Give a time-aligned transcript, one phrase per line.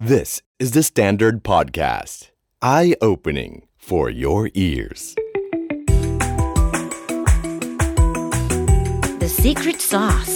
[0.00, 2.30] This is the Standard Podcast.
[2.62, 5.16] Eye opening for your ears.
[9.18, 10.34] The secret sauce.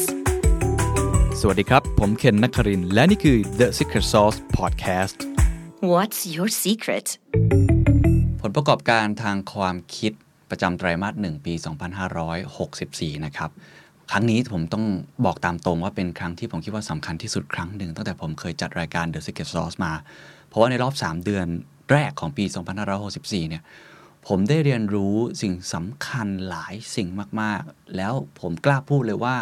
[1.40, 5.16] สวัสดีครับ ผมเคนนักครินทร์และนี่คือ The Secret Sauce Podcast
[5.92, 7.06] What's your secret?
[8.40, 10.12] ผลประกอบการทางความคิด
[10.50, 11.54] ประจำไตรมาสหนึ่งปี
[12.40, 13.50] 2564 นะครับ
[14.10, 14.84] ครั้งนี้ผมต้อง
[15.24, 19.92] บอกตามตรงว่าเป็นครั้งที่ผมคิดว่าสำคัญที่สุดครั้งหนึ่งตั้งแต่ผมเคยจัดรายการ The Secret Sauce มา
[20.48, 21.46] เพราะว่าในรอบ 3 เดือน
[21.90, 22.44] แรกของปี
[22.96, 23.62] 2564 เนี่ย
[24.28, 27.08] ผมได้เรียนรู้สิ่งสำคัญหลายสิ่ง
[27.40, 29.36] มาก ๆ แล้วผมกล้าพูดเลยว่า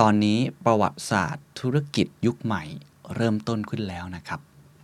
[0.00, 2.62] ตอนนี้ประวัติศาสตร์ธุรกิจยุคใหม่
[3.14, 4.40] เริ่มต้นขึ้นแล้วนะครับ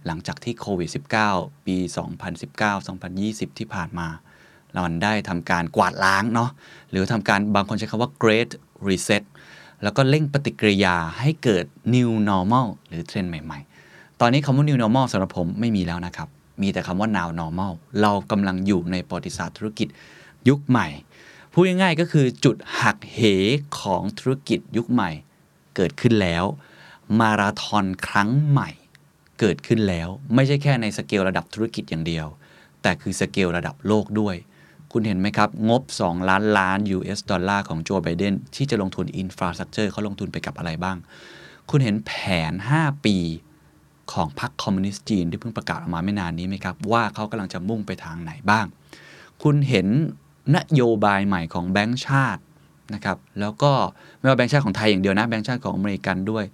[0.06, 0.90] หลังจากที่โควิด
[1.28, 1.76] -19 ปี
[2.48, 4.08] 2019-2020 ที่ผ่านมา
[4.72, 6.50] เราได้ทำการกวาดล้างเนาะ
[6.90, 8.50] หรือทำการบางคนใช้คำว่า great
[8.88, 9.22] reset
[9.82, 13.58] แล้วก็เร่งปฏิกิริยาให้เกิด new normal หรือเทรนด์ใหม่
[13.90, 16.28] ๆ ตอนนี้คำว่า new normal สำหรับผมไม่มีแล้วนะครับ
[16.62, 19.88] มีแต่คำว่า now normal เรากำลังอยู่ในประวัติศาสตร์ธุรกิจ
[20.48, 20.88] ยุคใหม่
[21.52, 23.18] พูดง่ายๆก็คือจุดหักเห
[23.80, 25.10] ของธุรกิจยุคใหม่
[25.76, 26.44] เกิดขึ้นแล้ว
[27.20, 28.70] มาราธอนครั้งใหม่
[29.40, 32.26] เกิดขึ้นแล้ว ไม่ใช่แค่ในสเกลระดับธุรกิจอย่างเดียว
[32.82, 34.36] แต่คือสเกลระดับโลกด้วย
[34.92, 40.96] คุณเห็นไหมครับ งบ 2 ล้านล้าน US ดอลลาร์ของโจไบเดนที่จะลงทุน infrastructure เขาลงทุนไปกับอะไรบ้าง
[41.70, 42.12] คุณเห็นแผ
[42.50, 43.16] น 5 ปี
[44.12, 48.66] ของพรรคคอมมิวนิสต์จีนที่เพิ่งประกาศออกมาไม่นานนี้ไหมครับ ว่าเขากำลังจะมุ่งไปทางไหนบ้าง
[49.42, 49.86] คุณเห็น
[50.56, 52.42] นโยบายใหม่ของแบงก์ชาติ
[52.94, 53.72] นะครับแล้วก็
[54.18, 56.44] ไม่ว่าแบงก์ชาติของไทยอย่างเดียวนะแบงก์ชาติของอเมริกันด้วย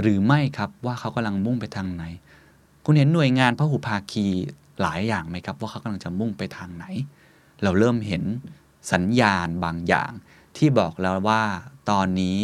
[0.00, 2.04] หรือไม่ครับว่าเขากำลังมุ่งไปทางไหน
[2.84, 4.26] คุณเห็นหน่วยงานพหุภาคี
[4.82, 6.86] หลายอย่างไหมครับ ว่าเขากำลังจะมุ่งไปทางไหน
[7.62, 8.24] เราเริ่มเห็น
[8.92, 10.10] สัญญาณบางอย่าง
[10.56, 11.42] ที่บอกแล้วว่า
[11.90, 12.38] ตอนนี้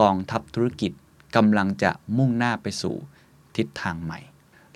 [0.00, 0.92] กองทัพธุรกิจ
[1.36, 2.94] กำลังจะมุ่งหน้าไปสู่
[3.56, 4.20] ทิศทางใหม่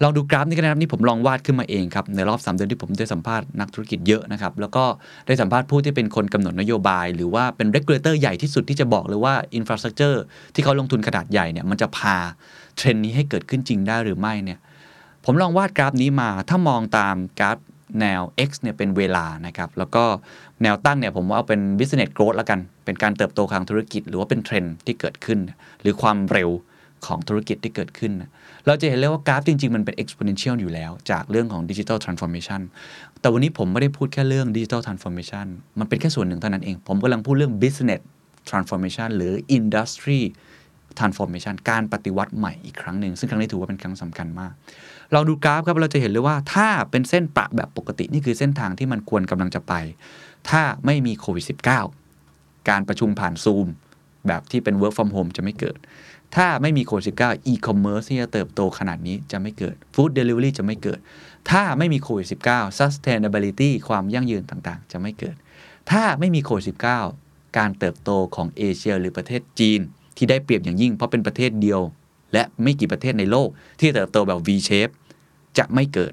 [0.02, 4.84] ลองดูกราฟนี้กันนะครับนี่ผมลองวาดขึ้นมาเองครับในรอบ 3 เดือนที่ผมได้สัมภาษณ์นักธุรกิจเยอะนะครับแล้วก็
[5.26, 10.16] ได้สัมภาษณ์ผู้ที่เป็นคนกำหนดนโยบาย หรือว่าเป็น regulator ใหญ่ที่สุดที่จะบอกเลยว่า infrastructure
[10.54, 12.16] ที่เขาลงทุนขนาดใหญ่เนี่ยมันจะพา
[12.76, 14.58] เทรนด์นี้ให้เกิดขึ้นจริงได้หรือไม่เนี่ย
[15.24, 17.58] ผมลองวาดกราฟนี้มาถ้ามองตามกราฟ
[18.00, 20.04] แนว x เนี่ยเป็นเวลานะครับ แล้วก็
[20.62, 25.38] แนวตั้งเนี่ยผมว่าเอาเป็น business growth ล้วกัน เป็นการเติบโตทางธุรกิจ หรือว่าเป็นเทรนด์ที่เกิดขึ้น
[25.82, 26.50] หรือความเร็ว
[27.06, 28.12] ของธุรกิจที่เกิดขึ้น
[28.66, 32.60] เราจะเห็นเลยว่ากราฟจริง ๆ มันเป็น exponential อยู่แล้ว จากเรื่องของ digital transformation
[33.20, 35.46] แต่วันนี้ผมไม่ได้พูดแค่เรื่อง digital transformation
[35.78, 38.00] มันเป็นแค่ส่วนหนึ่งเท่านั้นเอง ผมกำลังพูดเรื่อง business
[38.50, 40.20] transformation หรือ industry
[40.98, 44.52] transformation การปฏิวัติใหม่อีกครั้งหนึ่ง ซึ่งครั้งนี้ถือว่าเป็นครั้งสำคัญมาก
[45.12, 49.74] เราดูกราฟครับเราจะเห็นเลยว่าถ้าเป็นเส้นประแบบปกตินี่คือเส้นทางที่มันควรกำลังจะไป
[50.50, 51.44] ถ้าไม่มีโควิด
[52.06, 53.66] -19 การประชุมผ่านซูม
[54.26, 55.78] แบบที่เป็น work from home จะไม่เกิด
[56.36, 60.98] ถ้าไม่มีโควิด -19 e-commerce ที่จะเติบโตขนาดนี้จะไม่เกิด food delivery จะไม่เกิด
[61.50, 65.36] ถ้าไม่มีโควิด -19 sustainability ความยั่งยืนต่างๆ จะไม่เกิด
[65.90, 66.64] ถ้าไม่มีโควิด
[67.10, 69.80] -19 การเติบโตของเอเชีย หรือประเทศจีน
[70.16, 71.80] ที่ได้เปรียบอย่างยิ่งเพราะเป็นประเทศเดียว
[72.32, 73.48] และไม่กี่ประเทศในโลก
[73.80, 74.92] ที่เติบโตแบบ V shape
[75.58, 76.12] จะไม่เกิด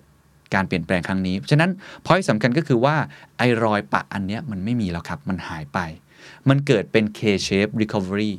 [0.53, 1.71] การเปลี่ยนแปลงครั้งนี้ ฉะนั้น
[2.05, 2.95] พอยสำคัญก็คือว่า
[3.37, 5.79] ไอรอยปะอันเนี้ยมันไม่มีแล้วครับ มันหายไป
[6.49, 8.31] มันเกิดเป็น K shape recovery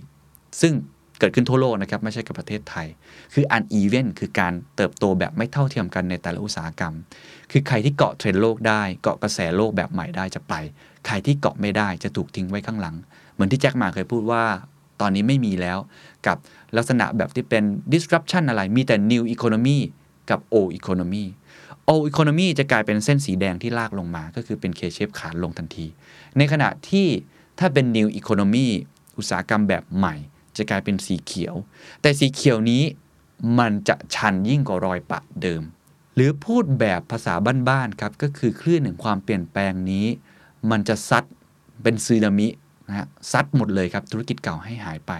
[0.60, 0.72] ซึ่ง
[1.18, 2.86] เกิดขึ้นทั่วโลกนะครับ ไม่ใช่กับประเทศไทย
[3.34, 6.94] คือ uneven คือการเติบโตแบบไม่เท่าเทียมกันในแต่ละอุตสาหกรรม
[7.50, 10.54] คือใครที่เกาะเทรนด์โลกได้ เกาะกระแสโลกแบบใหม่ได้จะไป
[11.06, 12.96] ใครที่เกาะไม่ได้จะถูกทิ้งไว้ข้างหลัง
[13.32, 14.44] เหมือนที่แจ็คมาเคยพูดว่า
[15.00, 15.78] ตอนนี้ไม่มีแล้ว
[16.26, 16.36] กับ
[16.76, 19.78] ลักษณะแบบที่เป็น disruption อะไร มีแต่ new economy
[20.30, 21.24] กับ old economy
[21.92, 25.86] old economy จะกลายเป็นเส้นสีแดงที่ลากลงมา ก็คือเป็น K shape ขาลงทันที
[26.38, 27.06] ในขณะที่
[27.58, 28.66] ถ้าเป็น new economy
[29.18, 30.14] อุตสาหกรรมแบบใหม่
[30.56, 31.54] จะกลายเป็นสีเขียว
[32.02, 32.82] แต่สีเขียวนี้
[33.58, 35.62] มันจะชันยิ่งกว่ารอยปะเดิม
[36.14, 37.34] หรือพูดแบบภาษา
[37.68, 40.06] บ้านๆครับ ก็คือคลื่นแห่งความเปลี่ยนแปลงนี้
[40.70, 41.24] มันจะซัด
[41.82, 42.48] เป็นซึนามิ
[42.88, 45.12] นะฮะซัดหมดเลยครับธุรกิจเก่าให้หายไป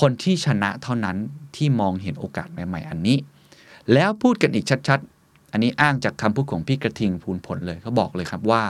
[0.00, 1.16] คนที่ชนะเท่านั้น
[1.56, 3.16] ที่มองเห็นโอกาสใหม่ๆ อันนี้
[3.94, 8.62] แล้วพูดกันอีกชัดๆ อันนี้อ้างจากคำพูดของพี่กระทิงพูนผลเลยเขาบอกเลยครับว่า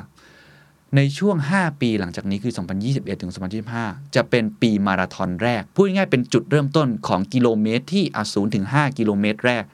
[0.97, 2.53] ในช่วง 5 ปีหลังจากนี้คือ
[2.83, 3.33] 2021 ถึง
[3.73, 9.65] 2025 จะเป็นปีมาราธอนแรก พูดง่ายๆเป็นจุดเริ่มต้นของกิโลเมตรที่อะ0ถึง 5 กิโลเมตรแรก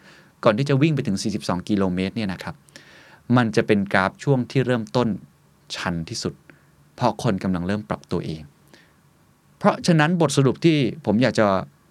[0.44, 2.54] ก่อนที่จะวิ่งไปถึง 42 กิโลเมตรเนี่ยนะครับ
[3.36, 5.08] มันจะเป็นกราฟช่วงที่เริ่มต้น
[5.76, 6.34] ชันที่สุด
[6.96, 8.42] เพราะคนกำลังเริ่มปรับตัวเอง
[9.58, 10.76] เพราะฉะนั้นบทสรุปที่
[11.06, 11.46] ผมอยากจะ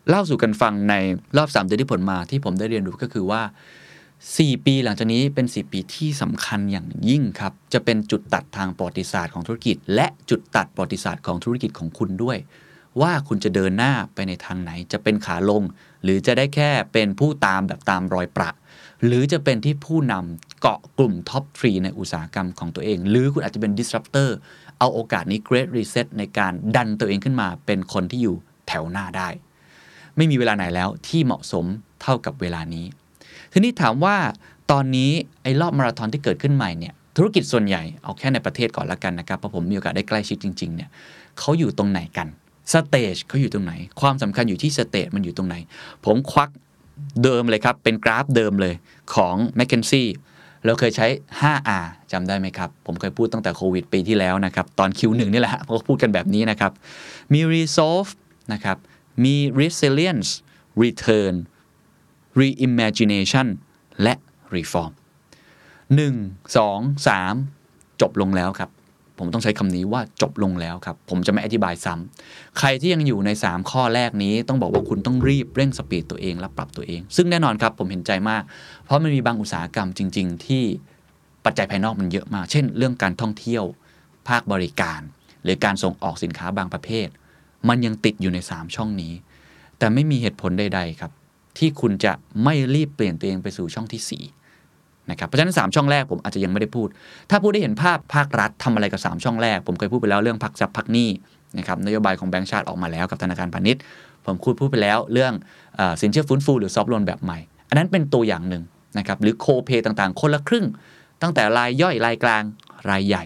[0.10, 0.96] เล่าสู่กันฟังใน
[1.38, 3.42] รอบ3เดือนที่ผลมาที่ผมได้เรียนรู้ก็คือว่า
[4.04, 12.38] 4 ปีหลังจากนี้เป็น 4 ปีที่สำคัญอย่างยิ่งครับ จะเป็นจุดตัดทางประวัติศาสตร์ของธุรกิจ และจุดตัดประวัติศาสตร์ของธุรกิจของคุณด้วย
[13.02, 15.64] ว่าคุณจะเดินหน้าไปในทางไหน จะเป็นขาลง
[16.04, 18.50] หรือจะได้แค่เป็นผู้ตามแบบตามรอยประ
[19.06, 24.30] หรือจะเป็นที่ผู้นำเกาะกลุ่มท็อปทรีในอุตสาหกรรมของตัวเอง หรือคุณอาจจะเป็น disruptor
[24.80, 28.36] เอาโอกาสนี้ great reset ในการดันตัวเองขึ้นมาเป็นคนที่อยู่
[28.68, 29.30] แถวหน้าได้
[30.18, 31.66] ไม่มีเวลาไหนแล้วที่เหมาะสม
[32.02, 32.86] เท่ากับเวลานี้
[33.52, 34.16] ทีนี้ถามว่า
[34.72, 35.12] ตอนนี้
[35.44, 40.90] ไอ้รอบมาราธอนที่เกิดขึ้นใหม่เนี่ยธุรกิจส่วนใหญ่เอาแค่ในประเทศก่อนละกันนะครับเพราะผมมีโอกาสได้ใกล้ชิดจริงๆเนี่ย
[41.40, 42.28] เขาอยู่ตรงไหนกัน
[42.74, 45.56] stage เขาอยู่ตรงไหน ความสำคัญอยู่ที่ stage มันอยู่ตรงไหน
[46.06, 46.50] ผมควัก
[47.24, 48.76] เดิมเลยครับ เป็นกราฟเดิมเลย
[49.16, 50.08] ของ m c k เคนซี่
[50.66, 51.08] เราเคยใช้
[51.42, 56.72] 5R จำได้ไหมครับ ผมเคยพูดตั้งแต่โควิดปีที่แล้วนะครับ ตอน Q1 นี่แหละเขาพูดกันแบบนี้นะครับ
[57.34, 58.12] มี resolve
[58.54, 58.78] นะครับ
[59.24, 60.30] มี resilience
[60.84, 61.36] return
[62.40, 63.48] reimagination
[64.04, 64.14] และ
[64.56, 64.92] reform
[65.78, 68.70] 1 2 3 จบลงแล้วครับ
[69.20, 78.44] ผมต้องใช้คำนี้ว่าจบลงแล้วครับ ผมจะไม่อธิบายซ้ำใครที่ยังอยู่ใน 3 ข้อแรกนี้ต้องบอกว่าคุณต้องรีบเร่งสปีดตัวเองและปรับตัวเอง ซึ่งแน่นอนครับผมเห็นใจมาก
[78.84, 80.64] เพราะมันมีบางอุตสาหกรรมจริง ๆ ที่
[81.46, 83.64] ปัจจัยภายนอกมันเยอะมาก เช่น เรื่องการท่องเที่ยว
[84.28, 85.02] ภาคบริการ
[85.44, 87.08] หรือการส่งออกสินค้าบางประเภท
[87.70, 89.14] มันยังติดอยู่ใน 3 ช่องนี้
[89.78, 91.12] แต่ไม่มีเหตุผลใด ๆ ครับ
[91.58, 92.14] ที่คุณจะ
[92.44, 94.24] ไม่รีบเปลี่ยนตัวเองไปสู่ช่องที่
[94.68, 96.88] 4นะครับเพราะฉะนั้น 3 ช่องแรกผมอาจจะยังไม่ได้พูด
[97.30, 101.10] ถ้าพูดได้เห็นภาพภาครัฐทำอะไรกับ 3 ช่องแรก ผมเคยพูดไปแล้วเรื่องพักทรัพย์พักหนี้
[101.58, 103.82] นะครับนโยบายของแบงก์ชาติออกมาแล้วกับธนาคารพาณิชย์
[104.26, 105.34] ผมพูดพูดไปแล้วเรื่อง
[105.80, 107.40] อสินเชื่อฟื้นฟูหรือซอฟต์โลนแบบใหม่
[107.70, 108.64] อันนั้นเป็นตัวอย่างหนึ่ง
[108.98, 110.66] นะครับหรือโคเปต่างๆ คนละครึ่ง
[111.22, 112.44] ตั้งแต่รายย่อยรายกลาง
[112.90, 113.24] รายใหญ่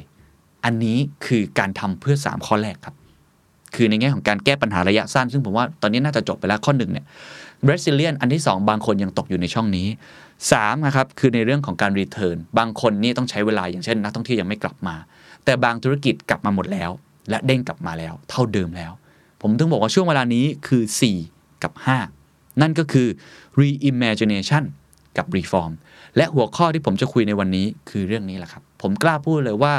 [0.65, 2.95] อันนี้คือการทำเพื่อ 3 ข้อแรกครับ
[3.75, 7.05] คือในแง่ของการแก้ปัญหาระยะสั้น ซึ่งผมว่าตอนนี้น่าจะจบไปแล้วข้อหนึ่งเนี่ย
[7.69, 9.87] resilient อันที่ 2 บางคนยังตกอยู่ในช่องนี้
[10.37, 14.95] 3นะครับคือในเรื่องของการ return บางคนนี่ต้องใช้เวลาอย่างเช่นนักท่องเที่ยวยังไม่กลับมา
[15.45, 16.91] แต่บางธุรกิจกลับมาหมดแล้ว
[17.29, 18.91] และเด้งกลับมาแล้ว เท่าเดิมแล้ว
[19.41, 20.83] ผมถึงบอกว่าช่วงเวลานี้คือ
[21.23, 21.73] 4 กับ
[22.17, 23.07] 5 นั่นก็คือ
[23.59, 24.63] reimagination
[25.17, 25.71] กับ reform
[26.17, 29.75] และหัวข้อที่ผมจะคุยในวันนี้คือเรื่องนี้แหละครับ ผมกล้าพูดเลยว่า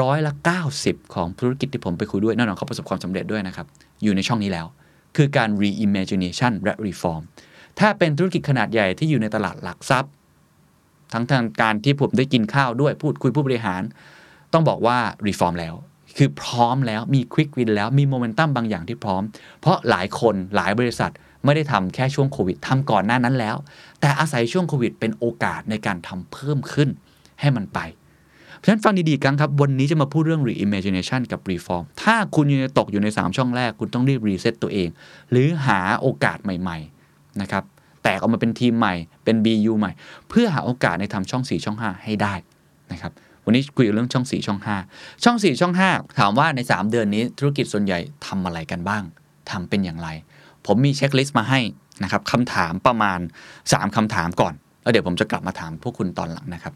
[0.00, 0.32] ร้อยละ
[0.74, 3.66] 90 ของธุรกิจที่ผมไปคุยด้วยแน่นอนเขาประสบความสำเร็จด้วยนะครับ
[4.02, 4.66] อยู่ในช่องนี้แล้ว
[5.16, 7.22] คือการ reimagination และ reform
[7.78, 10.12] ถ้าเป็นธุรกิจขนาดใหญ่ที่อยู่ในตลาดหลักทรัพย์
[11.12, 13.82] ทั้งทางการที่ผมได้กินข้าวด้วยพูดคุยผู้บริหาร
[14.52, 15.74] ต้องบอกว่า reform แล้ว
[16.16, 19.22] คือพร้อมแล้วมี quick win แล้วมีโมเมนตัมบางอย่างที่พร้อม
[19.60, 21.12] เพราะหลายคนหลายบริษัท
[21.44, 23.56] ไม่ได้ทำแค่ช่วงโควิดทำก่อนหน้านั้นแล้ว
[24.00, 26.88] แต่อาศัยช่วงโควิดเป็นโอกาสในการทำเพิ่มขึ้น
[27.40, 27.78] ให้มันไป
[28.58, 34.88] เพราะฉะนั้นฟังดีๆกันครับ วันนี้จะมาพูดเรื่อง reimagination กับ reform ถ้าคุณยังตกอยู่ใน 3 ช่องแรก คุณต้องรีบ reset ตัวเอง
[35.30, 37.64] หรือหาโอกาสใหม่ๆนะครับ
[38.02, 38.94] แตกออกมาเป็นทีมใหม่
[39.24, 39.92] เป็น BU ใหม่
[40.28, 42.34] เพื่อหาโอกาสในทำช่อง 4 ช่อง 5 ให้ได้
[42.92, 43.12] นะครับ
[43.44, 44.60] วันนี้คุยเรื่องช่อง 4 ช่อง
[44.90, 49.02] 5 ช่อง 4 ช่อง 5 ถามว่าใน 3 เดือนนี้ธุรกิจส่วนใหญ่ทำอะไรกันบ้าง
[49.50, 50.08] ทำเป็นอย่างไร
[50.66, 51.60] ผมมีเช็คลิสต์มาให้
[52.02, 53.20] นะครับคำถามประมาณ
[53.62, 56.74] 3คำถามก่อน แล้วเดี๋ยวผมจะกลับมาถามพวกคุณตอนหลังนะครับ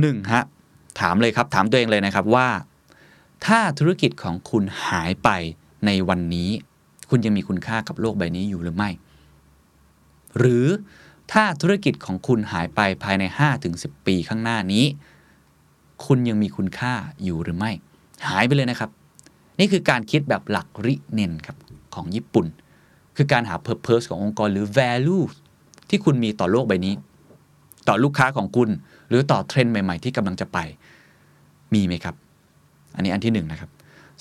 [0.00, 0.44] หนึ่งฮะ
[1.00, 2.48] ถามเลยครับ ถามตัวเองเลยนะครับว่า
[3.46, 5.28] ถ้าธุรกิจของคุณหายไป
[5.86, 6.50] ในวันนี้
[7.10, 8.90] คุณยังมีคุณค่ากับโลกใบนี้อยู่หรือไม่
[10.38, 10.66] หรือ
[11.32, 13.24] ถ้าธุรกิจของคุณหายไปภายใน
[13.64, 14.84] 5-10 ปีข้างหน้านี้
[16.06, 17.70] คุณยังมีคุณค่าอยู่หรือไม่
[18.28, 18.90] หายไปเลยนะครับ
[19.58, 21.56] นี่คือการคิดแบบหลักริเนนครับ
[21.94, 22.46] ของญี่ปุ่น
[23.16, 25.24] คือการหา purpose ขององค์กรหรือ value
[25.88, 26.94] ที่คุณมีต่อโลกใบนี้
[27.88, 28.68] ต่อลูกค้าของคุณ
[29.08, 30.58] หรือต่อเทรนด์ใหม่ ๆ ที่กำลังจะไป
[31.74, 32.14] มีไหมครับ
[32.94, 33.70] อันนี้อันที่หนึ่งนะครับ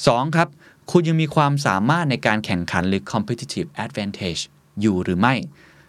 [0.08, 0.48] สองครับ
[0.92, 4.42] คุณยังมีความสามารถในการแข่งขันหรือ competitive advantage
[4.82, 5.34] อยู่หรือไม่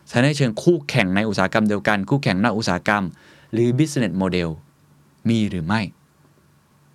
[0.09, 3.05] ใช้ในเชิงคู่แข่งในอุตสาหกรรมเดียวกัน คู่แข่งนอกอุตสาหกรรม
[3.53, 4.49] หรือ business model
[5.29, 5.81] มีหรือไม่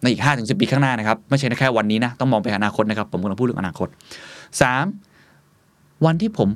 [0.01, 3.87] ในอีก5-10ปีข้างหน้านะครับ ไม่ใช่แค่วันนี้นะ ต้องมองไปอนาคตนะครับ ผมกำลังพูดเรื่องอนาคต
[5.17, 6.05] 3.
[6.05, 6.49] วันที่ผม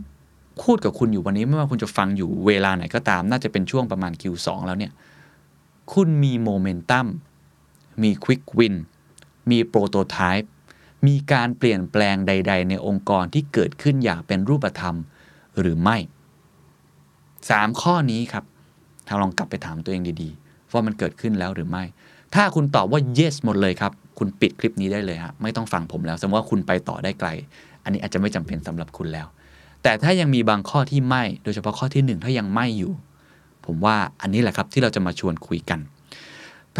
[0.64, 4.92] พูดกับคุณอยู่วันนี้ไม่ว่าคุณจะฟังอยู่เวลาไหนก็ตาม น่าจะเป็นช่วงประมาณ Q2 แล้วเนี่ย
[5.94, 7.08] คุณมีโมเมนตัม
[8.04, 8.76] มีควิกวิน
[9.52, 10.52] มีโปรโตไทป์
[11.08, 14.96] มีการเปลี่ยนแปลงใด ๆ ในองค์กรที่เกิดขึ้นอย่างเป็นรูปธรรม
[15.60, 15.98] หรือไม่
[17.10, 18.44] 3 ข้อนี้ครับ
[19.08, 21.84] ถ้าลองกลับไปถามตัวเองดีๆ ว่ามันเกิดขึ้นแล้วหรือไม่
[22.36, 27.30] ถ้าคุณตอบว่า yes หมดเลยครับ คุณปิดคลิปนี้ได้เลยฮะไม่ต้องฟังผมแล้ว สมมติว่าคุณไปต่อได้ไกล
[27.84, 29.28] อันนี้อาจจะไม่จำเป็นสำหรับคุณแล้ว
[29.84, 32.94] แต่ถ้ายังมีบางข้อที่ไม่ โดยเฉพาะข้อที่หนึ่งถ้ายังไม่อยู่
[33.66, 35.80] ผมว่าอันนี้แหละครับที่เราจะมาชวนคุยกัน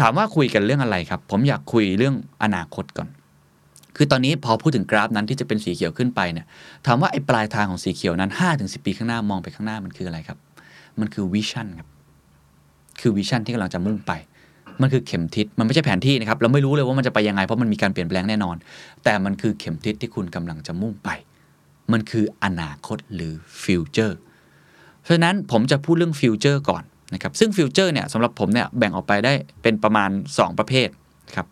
[0.00, 3.08] ถามว่าคุยกันเรื่องอะไรครับ ผมอยากคุยเรื่องอนาคตก่อน
[3.96, 6.46] คือตอนนี้พอพูดถึงกราฟนั้นที่จะเป็นสีเขียวขึ้นไปเนี่ย
[6.86, 10.38] ถามว่าไอ้ปลายทางของสีเขียวนั้น5-10 ปีข้างหน้ามองไปข้างหน้ามันคืออะไรครับ
[11.00, 11.88] มันคือวิชั่นครับ
[13.00, 14.12] คือวิชั่นที่กำลังจะมุ่งไป
[14.80, 18.56] มันคือเข็มทิศ มันไม่ใช่แผนที่นะครับ เราไม่รู้เลยว่ามันจะไปยังไง เพราะมันมีการเปลี่ยนแปลงแน่นอน
[19.04, 21.08] แต่มันคือเข็มทิศที่คุณกำลังจะมุ่งไป
[21.92, 23.32] มันคืออนาคตหรือ
[23.64, 24.18] future
[25.02, 26.82] เพราะฉะนั้นผมจะพูดเรื่อง future ก่อน
[27.14, 29.32] นะครับซึ่ง future เนี่ยสำหรับผมเนี่ยแบ่งออกไปได้
[29.62, 30.88] เป็นประมาณ 2 ประเภท
[31.34, 31.46] ครับ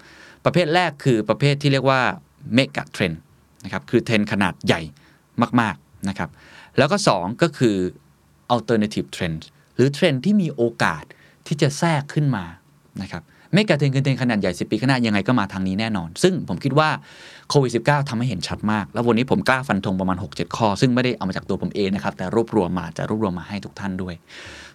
[0.44, 2.00] ประเภทแรกคือประเภทที่เรียกว่า
[2.54, 3.12] megatrend
[3.64, 4.80] นะครับคือเทรนขนาดใหญ่
[5.61, 6.30] มากๆนะครับ
[6.78, 7.76] แล้วก็ 2 ก็คือ
[8.54, 9.40] alternative trend
[9.75, 11.04] หรือเทรนที่มีโอกาส
[11.47, 12.44] ที่จะแทรกขึ้นมา
[13.02, 13.23] นะครับ
[13.54, 16.88] ไม่กระเทนเทนขนาดใหญ่10ปีข้างหน้ายังไงก็มาทางนี้แน่นอน ซึ่งผมคิดว่า
[17.50, 24.14] โควิด -19 ทำให้เห็นชัดมาก แล้ววันนี้ผมกล้าฟันธงประมาณ 6-7 ข้อ ซึ่งไม่ได้เอามาจากตัวผมเองนะครับ แต่รวบรวมมาจะรวบรวมมาให้ทุกท่านด้วย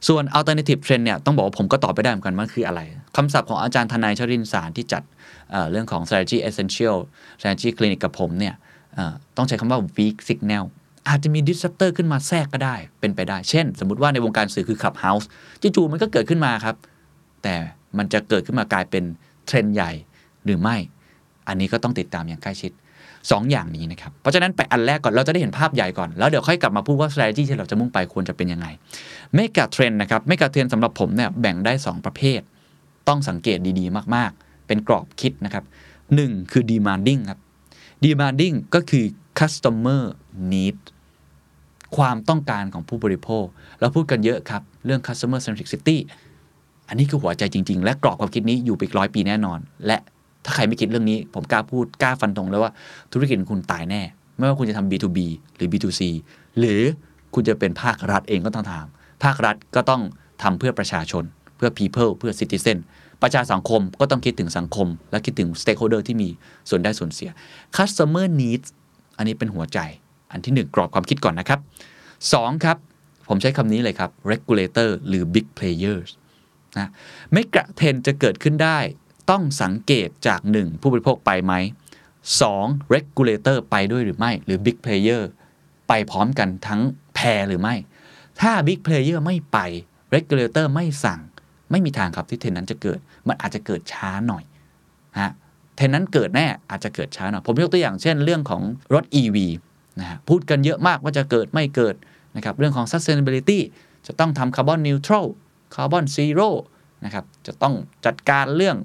[0.08, 2.82] ส่วน alternative trend เนี่ยต้องบอกว่าผมก็ตอบไปได้เหมือนกันว่าคืออะไร
[3.16, 5.04] คำศัพท์ของอาจารย์ทนายชรินสารที่จัด
[5.52, 6.98] เเรื่องของ strategy essential
[7.40, 8.56] strategy clinic กับผมเนี่ย
[9.38, 10.66] ต้องใช้คำว่า weak signal
[11.10, 15.26] อาจจะมี disruptor ขึ้นมาแทรกก็ได้ เป็นไปได้ เช่น สมมติว่าในวงการสื่อคือ Clubhouse
[15.62, 16.76] จู่ๆมันก็เกิดขึ้นมาครับ
[17.44, 17.56] แต่
[17.98, 19.04] มันจะเกิดขึ้นมากลายเป็น
[19.46, 19.92] เทรนด์ใหญ่
[20.46, 20.78] หรือไม่
[21.48, 22.72] อันนี้ก็ต้องติดตามอย่างใกล้ชิด
[23.06, 28.68] 2ออย่างนี้นะครับ เพราะฉะนั้นไปอันแรกก่อนเราจะได้เห็นภาพใหญ่ก่อน แล้วเดี๋ยวค่อยกลับมาพูดว่า strategy ที่เราจะมุ่งไปควรจะเป็นยังไง
[29.34, 32.42] เมกะเทรนนะครับเมกะเทรนสำหรับผมเนี่ยแบ่งได้ 2 ประเภท
[33.08, 35.64] ต้องสังเกตดีๆ มากๆ เป็นกรอบคิดนะครับ
[36.08, 37.40] 1 คือ demanding ครับ
[38.06, 39.06] demanding ก็คือ
[39.40, 40.02] customer
[40.52, 40.78] need
[41.98, 43.46] ความต้องการของผู้บริโภค
[43.80, 45.98] เราพูดกันเยอะครับ เรื่อง customer centricity
[46.90, 49.98] อันนี้คือหัวใจจริง ๆ และกรอบความคิดนี้อยู่ไปอีกร้อยปีแน่นอน และ
[50.46, 52.72] ถ้าใครไม่คิดเรื่องนี้ ผมกล้าพูดกล้าฟันตรงแล้วว่า
[53.14, 54.02] ธุรกิจของคุณตายแน่
[54.38, 55.20] ไม่ว่าคุณจะทำ B2B
[55.56, 56.02] หรือ B2C
[56.60, 56.82] หรือ
[57.34, 60.02] คุณจะเป็นภาครัฐเองก็ต้องทำภาครัฐก็ต้อง
[60.44, 61.24] ทำเพื่อประชาชน
[61.58, 62.78] เพื่อ people เพื่อ citizen
[63.22, 66.30] ประชาสังคมก็ต้องคิดถึงสังคม และคิดถึง stakeholder ที่มี
[66.70, 67.30] ส่วนได้ส่วนเสีย
[67.78, 68.68] customer needs
[69.18, 69.80] อันนี้เป็นหัวใจ
[70.32, 71.60] อันที่ 1 กรอบความคิดก่อนนะครับ
[72.12, 72.78] 2 ครับ
[73.28, 76.10] ผมใช้คำนี้เลยครับ regulator หรือ big players
[76.78, 76.90] นะ
[77.34, 78.80] ไม่กระเทนจะเกิดขึ้นได้
[79.30, 81.54] ต้องสังเกตจาก 1 ผู้บริโภคไปไหม
[82.24, 82.94] 2.
[82.94, 85.24] regulator ไปด้วยหรือไม่ หรือ big player
[85.88, 86.82] ไปพร้อมกันทั้ง
[87.16, 87.76] แพรหรือไม่
[88.42, 89.58] ถ้า big player ไม่ไป
[90.16, 91.20] regulator ไม่สั่ง
[91.72, 94.44] ไม่มีทางครับที่เทรนนั้นจะเกิด มันอาจจะเกิดช้าหน่อย
[95.20, 95.32] ฮะ
[95.76, 98.62] เทรนนั้นเกิดแน่อาจจะเกิดช้าหน่อย ผมยกตัวอย่างเช่นเรื่องของ
[98.94, 99.38] รถ EV
[100.00, 101.96] นะฮะพูดกันเยอะมากว่าจะเกิดไม่เกิด
[102.36, 103.60] นะครับเรื่องของ sustainability
[104.08, 105.26] จะต้องทำ carbon neutral
[105.76, 106.50] carbon zero
[107.06, 107.74] นะครับจะต้อง
[108.06, 108.76] จัดการเรื่อง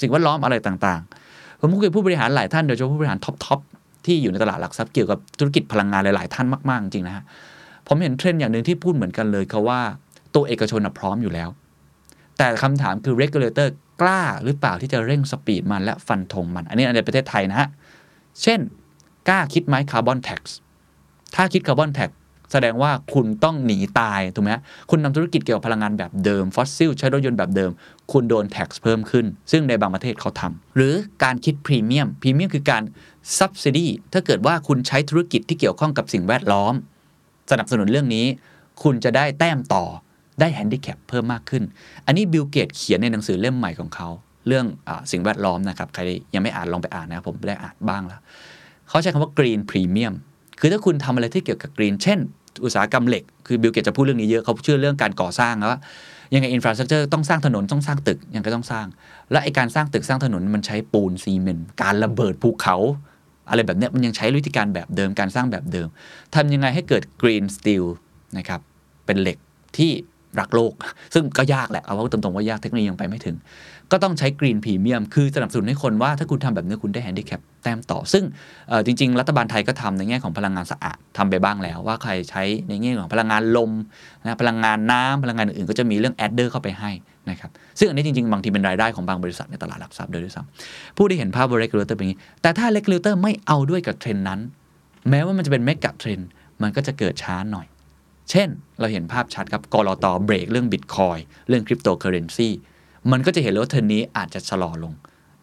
[0.00, 7.24] สิ่งแวดล้อมอะไรต่างๆ ผมคุยผู้บริหารหลายท่านโดยเฉพาะผู้บริหาร top ๆที่อยู่ในตลาดหลักทรัพย์เกี่ยวกับธุรกิจพลังงานหลายๆท่านมากๆจริงนะฮะ
[7.88, 9.80] ผมเห็นเทรนด์อย่างหนึ่งที่พูดเหมือนกันเลยคือว่า
[10.34, 11.48] ตัวเอกชนพร้อมอยู่แล้ว
[12.38, 13.68] แต่คำถามคือ regulator
[14.00, 17.68] กล้าหรือเปล่าที่จะเร่ง speed มันและฟันธงมัน อันนี้ในประเทศไทยนะฮะ
[18.42, 18.60] เช่น
[19.28, 20.56] กล้าคิดไหม carbon tax
[21.34, 22.10] ถ้าคิด carbon tax
[22.52, 24.52] แสดงว่าคุณต้องหนีตายถูกไหม
[24.90, 27.70] คุณนำธุรกิจเกี่ยวกับพลังงานแบบเดิม fossil ใช้รถยนต์แบบเดิม
[28.12, 32.82] คุณโดน tax เพิ่มขึ้น ซึ่งในบางประเทศเขาทำหรือการคิด premium premium คือการ
[33.38, 36.74] subsidy ถ้าเกิดว่าคุณใช้ธุรกิจที่เกี่ยวข้องกับสิ่งแวดล้อม
[37.50, 38.26] สนับสนุนเรื่องนี้
[38.82, 39.84] คุณจะได้แต้มต่อ
[40.40, 41.62] ได้แฮนดิแคปเพิ่มมากขึ้น
[42.06, 44.08] อันนี้บิลเกตเขียนในหนังสือเล่มใหม่ของเขา
[44.46, 46.02] เรื่องอสิ่งแวดล้อมนะครับ ใคร
[46.34, 48.20] ยังไม่อ่านลองไปอ่านนะครับผมได้อ่านบ้างแล้ว
[48.88, 50.14] เขาใช้คำว่า green premium
[50.58, 52.18] คือถ้าคุณทำอะไรที่เกี่ยวกับ green เช่น
[52.64, 55.80] อุตสาหกรรมเหล็ก คือบิลเกตจะพูดเรื่องนี้เยอะเขาเชื่อเรื่องการก่อสร้างว่า
[56.34, 58.86] ยังไง infrastructure ต้องสร้างถนนต้องสร้างตึกยังก็ต้องสร้าง
[59.32, 62.76] และไอการสร้างตึกสร้างถนนมันใช้ปูนซีเมนต์การระเบิดภูเขา
[63.50, 65.88] อะไรแบบนี้มันยังใช้วิธีการแบบเดิมการสร้างแบบเดิม
[66.34, 67.84] ทำยังไงให้เกิด green steel
[68.38, 68.60] นะครับ
[69.06, 69.38] เป็นเหล็ก
[69.76, 69.90] ที่
[70.40, 70.72] รักโลก
[71.14, 73.36] ซึ่งก็ยากแหละ เอาว่าตรงๆว่ายากเทคโนโลยียังไปไม่ถึง
[73.90, 78.24] ก็ต้องใช้ green premium คือสนับสนุนให้คนว่าถ้าคุณทำแบบนี้คุณได้แฮนดิแคป แต้มต่อ ซึ่ง
[78.86, 83.72] จริง ๆ รัฐบาลไทยก็ทำในแง่ของพลังงานสะอาดทำไปบ้างแล้ว ว่าใครใช้ในแง่ของพลังงานลม
[84.22, 86.90] นะพลังงานน้ำพลังงานอื่นๆก็จะมีเรื่อง adder เข้าไปให้
[87.30, 94.40] นะครับซึ่งอันนี้จริง ๆ บางทีเป็นรายได้ของบางบริษัทในตลาดหลักทรัพย์โดยด้วยซ้ำผู้ที่เห็นภาพ big regulator เป็นอย่างนี้ แต่ถ้า regulator ไม่เอาด้วยกับเทรนด์นั้น
[95.10, 96.20] แม้ว่ามันจะเป็น megatrend
[96.62, 97.66] มันก็จะเกิดช้าหน่อย
[98.30, 98.48] เช่น
[98.80, 101.18] เราเห็นภาพชัดครับกรอตเบรกเรื่องบิตคอย
[101.48, 102.48] เรื่องคริปโตเคอเรนซี
[103.12, 104.92] มันก็จะเห็นเลยว่าเทรนด์นี้อาจจะชะลอลง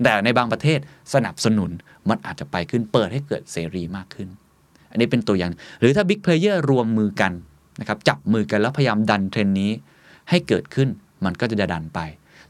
[0.04, 0.80] แต่ในบางประเทศ
[1.14, 1.72] สนับสนุน
[2.10, 4.28] มันอาจจะไปขึ้นเปิดให้เกิดเสรีมากขึ้น
[4.92, 7.34] อันนี้เป็นตัวอย่าง หรือถ้า big player ร่วมมือกัน
[7.80, 9.72] นะครับจับมือกันแล้วพยายามดันเทรนด์นี้
[10.30, 10.90] ให้เกิดขึ้น
[11.26, 12.00] มันก็จะดันไป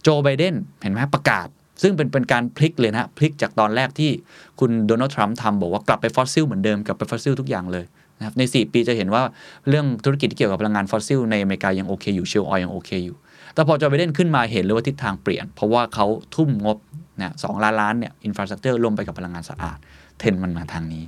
[0.02, 1.48] โจไบเดนเห็นไหมประกาศ
[1.82, 4.12] ซึ่งเป็นเป็นการพลิกเลยนะพลิกจากตอนแรกที่
[4.60, 7.86] คุณโดนัลด์ทรัมป์ทำบอกว่ากลับไปฟอสซิลเหมือนเดิมกลับไปฟอสซิลทุกอย่างเลย
[8.18, 9.24] นะครับใน 4 ปีจะเห็นว่า
[9.70, 13.18] เรื่องธุรกิจที่เกี่ยวกับพลังงานฟอสซิลในอเมริกายังโอเคอยู่ shale oil ยังโอเคอยู่
[13.54, 16.78] แต่พอโจไบเดนขึ้นมาเห็นเลยว่าทิศทางเปลี่ยน เพราะว่าเขาทุ่มงบ
[17.22, 19.78] นะสองล้านล้านเนี่ย infrastructure ลงไปกับพลังงานสะอาด
[20.20, 21.04] เทรนด์มันมาทางนี้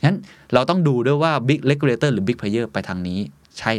[0.00, 0.18] ฉะนั้น
[0.54, 3.18] เราต้องดูด้วยว่า big regulator หรือ big player ไปทางนี้
[3.58, 3.72] ใช่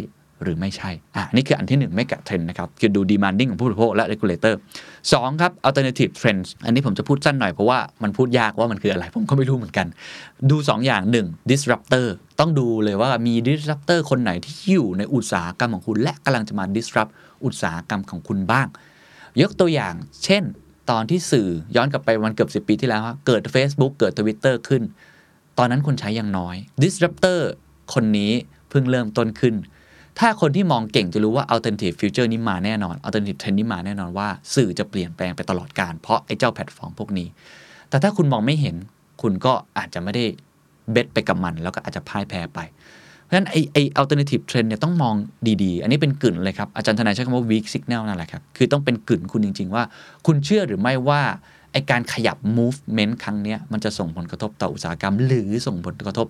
[0.44, 4.54] หรือไม่ใช่ อะนี่คืออันที่1ไม่กะเทรนนะครับ คือดู demanding ของผู้บริโภคและ regulator
[5.02, 9.88] 2 ครับ alternative trends อันนี้ผมจะพูดสั้นหน่อยเพราะว่ามันพูดยากว่ามันคืออะไร ผมก็ไม่รู้เหมือนกัน
[10.50, 12.08] ดู 2 อย่าง 1 disruptor
[12.40, 17.12] ต้องดูเลยว่ามี disruptor คนไหนที่อยู่ในอุตสาหกรรมของคุณ และกำลังจะมา disrupt
[17.46, 18.68] อุตสาหกรรมของคุณบ้าง
[19.42, 20.44] ยกตัวอย่าง เช่น
[20.90, 24.84] ตอนที่สื่อย้อนกลับไปวันเกือบ 10 ปีที่แล้วเกิด Facebook เกิด Twitter ขึ้น
[25.58, 27.40] ตอนนั้นคนใช้ยังน้อย Disruptor
[27.94, 28.32] คนนี้
[28.70, 29.56] เพิ่งเริ่มต้นขึ้น
[30.20, 37.28] ถ้าคนที่มองเก่งจะรู้ว่า alternative future นี้มาแน่นอน alternative trend นี้มาแน่นอนว่า สื่อจะเปลี่ยนแปลงไปตลอดการเพราะไอ้เจ้าแพลตฟอร์มพวกนี้
[37.90, 38.76] แต่ถ้าคุณมองไม่เห็น
[39.22, 40.26] คุณก็อาจจะไม่ได้
[40.92, 42.60] เบ็ดไปกับมัน แล้วก็อาจจะพ่ายแพ้ไป
[43.32, 45.16] ราะฉะนั้นไอไอ้ alternative trend เนี่ยต้องมอง
[45.64, 49.84] ดีๆ อันนี้เป็นกึ่นเลยครับ อาจารย์ทนายใช้คำว่า weak signal นั่นแหละครับ คือต้องเป็นกึ่นคุณจริง ๆ ว่า
[50.26, 51.22] คุณเชื่อหรือไม่ว่า
[51.72, 56.28] ไอการขยับ movement ครั้งนี้มันจะส่งผลกระทบต่ออุตสาหกรรม หรือส่งผลกระทบ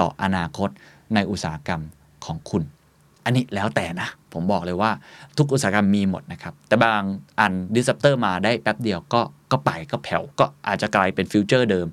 [0.00, 0.68] ต่ออนาคต
[1.14, 1.80] ในอุตสาหกรรม
[2.24, 2.62] ของคุณ
[3.24, 4.90] อันนี้แล้วแต่นะ ผมบอกเลยว่า
[5.38, 7.02] ทุกอุตสาหกรรมมีหมดนะครับ แต่บาง
[7.40, 9.20] อัน disruptor มาได้แป๊บเดียวก็
[9.52, 11.86] ก็ไปก็แผ่วก็อาจจะกลายเป็น future เดิม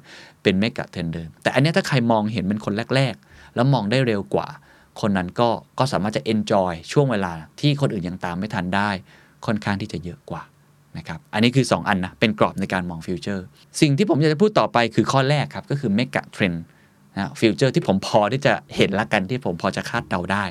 [0.43, 4.47] เป็น megatrend เดิม แต่อันนี้ถ้าใครมองเห็นเป็นคนแรกๆ แล้วมองได้เร็วกว่า
[5.01, 8.89] คนนั้นก็ก็สามารถจะ enjoy ช่วงเวลาที่คนอื่นยังตามไม่ทันได้
[9.45, 10.43] ค่อนข้างที่จะเยอะกว่า
[10.97, 13.45] นะครับอันนี้คือ 2 อันนะ เป็นกรอบในการมอง future
[13.81, 16.53] สิ่งที่ผมอยากจะพูดต่อไปคือข้อแรกครับ ก็คือ megatrend
[17.15, 20.43] นะ future ที่ผมพอที่จะเห็นละกันที่ผมพอจะคาดเดาได้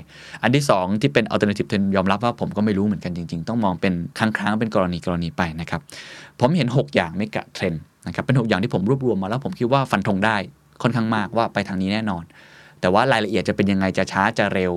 [0.43, 5.81] อันที่ 2 ที่เป็น alternative trend ยอมรับว่าผมก็ไม่รู้เหมือนกันจริง ๆ ต้องมองเป็นครั้งๆเป็นกรณีกรณีไปนะครับ
[6.41, 7.75] ผมเห็น 6 อย่าง megatrend
[8.07, 10.37] นะครับเป็น 6 อย่างที่ผมรวบรวมมาแล้วผมคิดว่าฟันธงได้
[10.83, 12.25] ค่อนข้างมากว่าไปทางนี้แน่นอน
[12.81, 14.73] แต่ว่ารายละเอียดจะเป็นยังไงจะช้าจะเร็ว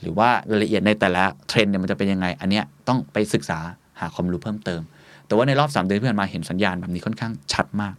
[0.00, 3.58] หรือว่ารายละเอียดในแต่ละเทรนด์เนี่ยมันจะเป็นยังไง อันเนี้ยต้องไปศึกษา
[4.00, 4.80] หาความรู้เพิ่มเติม
[5.26, 7.94] แต่ว่าในรอบ 3 เดือนที่ผ่านมาเห็นสัญญาณแบบนี้ค่อนข้างชัดมาก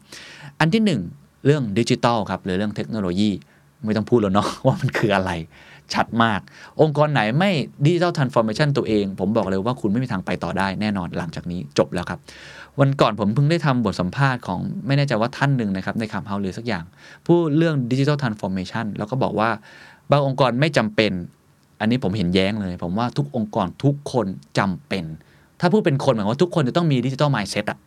[0.59, 3.31] อันที่ 1 เรื่องดิจิตอลครับหรือเรื่องเทคโนโลยี
[3.85, 5.31] ไม่ต้องพูดแล้วเนาะว่ามันคืออะไร
[5.93, 6.39] ชัดมาก
[6.81, 7.51] องค์กรไหนไม่
[7.85, 12.19] digital transformation ตัวเอง ผมบอกเลยว่าคุณไม่มีทางไปต่อได้แน่นอนหลังจากนี้จบแล้วครับ
[12.79, 16.83] วันก่อนผมเพิ่งได้ทำบทสัมภาษณ์ของไม่แน่ใจว่าท่านหนึ่งนะครับ ในคำเฮาหรือสักอย่าง
[17.25, 19.49] พูดเรื่อง digital transformation แล้วก็บอกว่า
[20.11, 21.11] บางองค์กรไม่จำเป็น
[21.79, 24.25] อันนี้ผมเห็นแย้งเลย ผมว่าทุกองค์กรทุกคน
[24.57, 25.03] จำเป็น
[25.59, 27.79] ถ้าพูดเป็นคนหมายว่าทุกคนจะต้องมี digital mindset อะ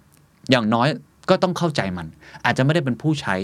[0.51, 0.89] อย่างน้อย
[1.31, 2.07] ก็ต้องเข้าใจมัน
[2.45, 3.35] อาจจะไม่ได้เป็นผู้ใช้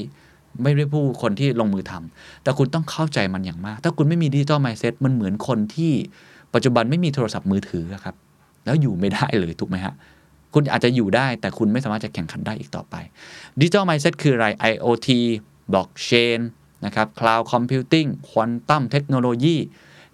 [0.63, 5.93] ไม่ได้ผู้คนที่ลงมือทำแต่คุณต้องเข้าใจมันอย่างมาก ถ้าคุณไม่มี digital mindset มันเหมือนคนที่
[6.55, 8.17] ปัจจุบันไม่มีโทรศัพท์มือถือครับ
[8.65, 9.95] แล้วอยู่ไม่ได้เลยถูกไหมฮะ
[10.55, 12.95] คุณอาจจะอยู่ได้แต่คุณไม่สามารถจะแข่งขันได้อีกต่อไป
[13.61, 15.09] digital mindset คืออะไร IoT
[15.73, 16.41] blockchain
[16.85, 19.57] นะครับ cloud computing quantum เทคโนโลยี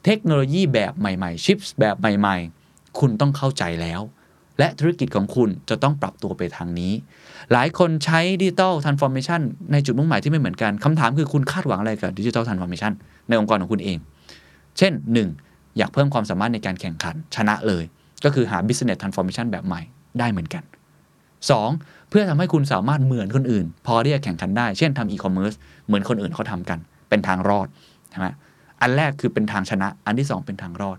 [0.04, 2.36] เทคโนโลยีแบบใหม่ๆ chips แบบใหม่
[2.68, 4.00] ๆ คุณต้องเข้าใจแล้ว
[4.58, 6.92] และธุรกิจของคุณจะต้องปรับตัวไปทางนี้
[7.52, 9.40] หลายคนใช้ดิจิ t a ลทรานส์ฟอร์เมชัน
[9.72, 12.92] ในจุดมุ่งหมายที่ไม่เหมือนกันคำถามคือคุณคาดหวังอะไรกับดิจิ t a ลทรานส์ฟอร์เมชัน
[13.28, 13.98] ในองค์กรของคุณเอง
[14.78, 14.92] เช่น
[15.34, 15.78] 1.
[15.78, 17.84] อยากเพิ่มความสามารถในการแข่งขันชนะเลย
[18.24, 19.80] ก็คือหา business transformation แบบใหม่
[20.18, 20.62] ได้เหมือนกัน
[21.36, 22.08] 2.
[22.10, 25.52] เพื่อทำให้คุณสามารถเหมือนคนอื่น พอที่จะแข่งขันได้ เช่นทำอีคอมเมิร์ซ
[25.86, 27.68] เหมือนคนอื่นเขาทำกัน เป็นทางรอด
[28.10, 28.26] ใช่ไหม
[28.80, 30.98] อันแรกคือเป็นทางชนะ อันที่ 2 เป็นทางรอด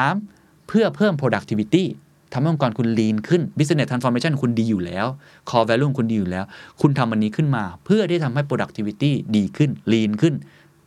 [0.00, 0.68] 3.
[0.68, 1.84] เพื่อเพิ่ม productivity
[2.36, 5.06] ทำให้องค์กรคุณลีนขึ้น business transformation คุณดีอยู่แล้ว
[5.50, 6.44] core value คุณดีอยู่แล้ว
[6.80, 10.34] คุณทำอันนี้ขึ้นมา เพื่อที่ทำให้ productivity ดีขึ้น lean ขึ้น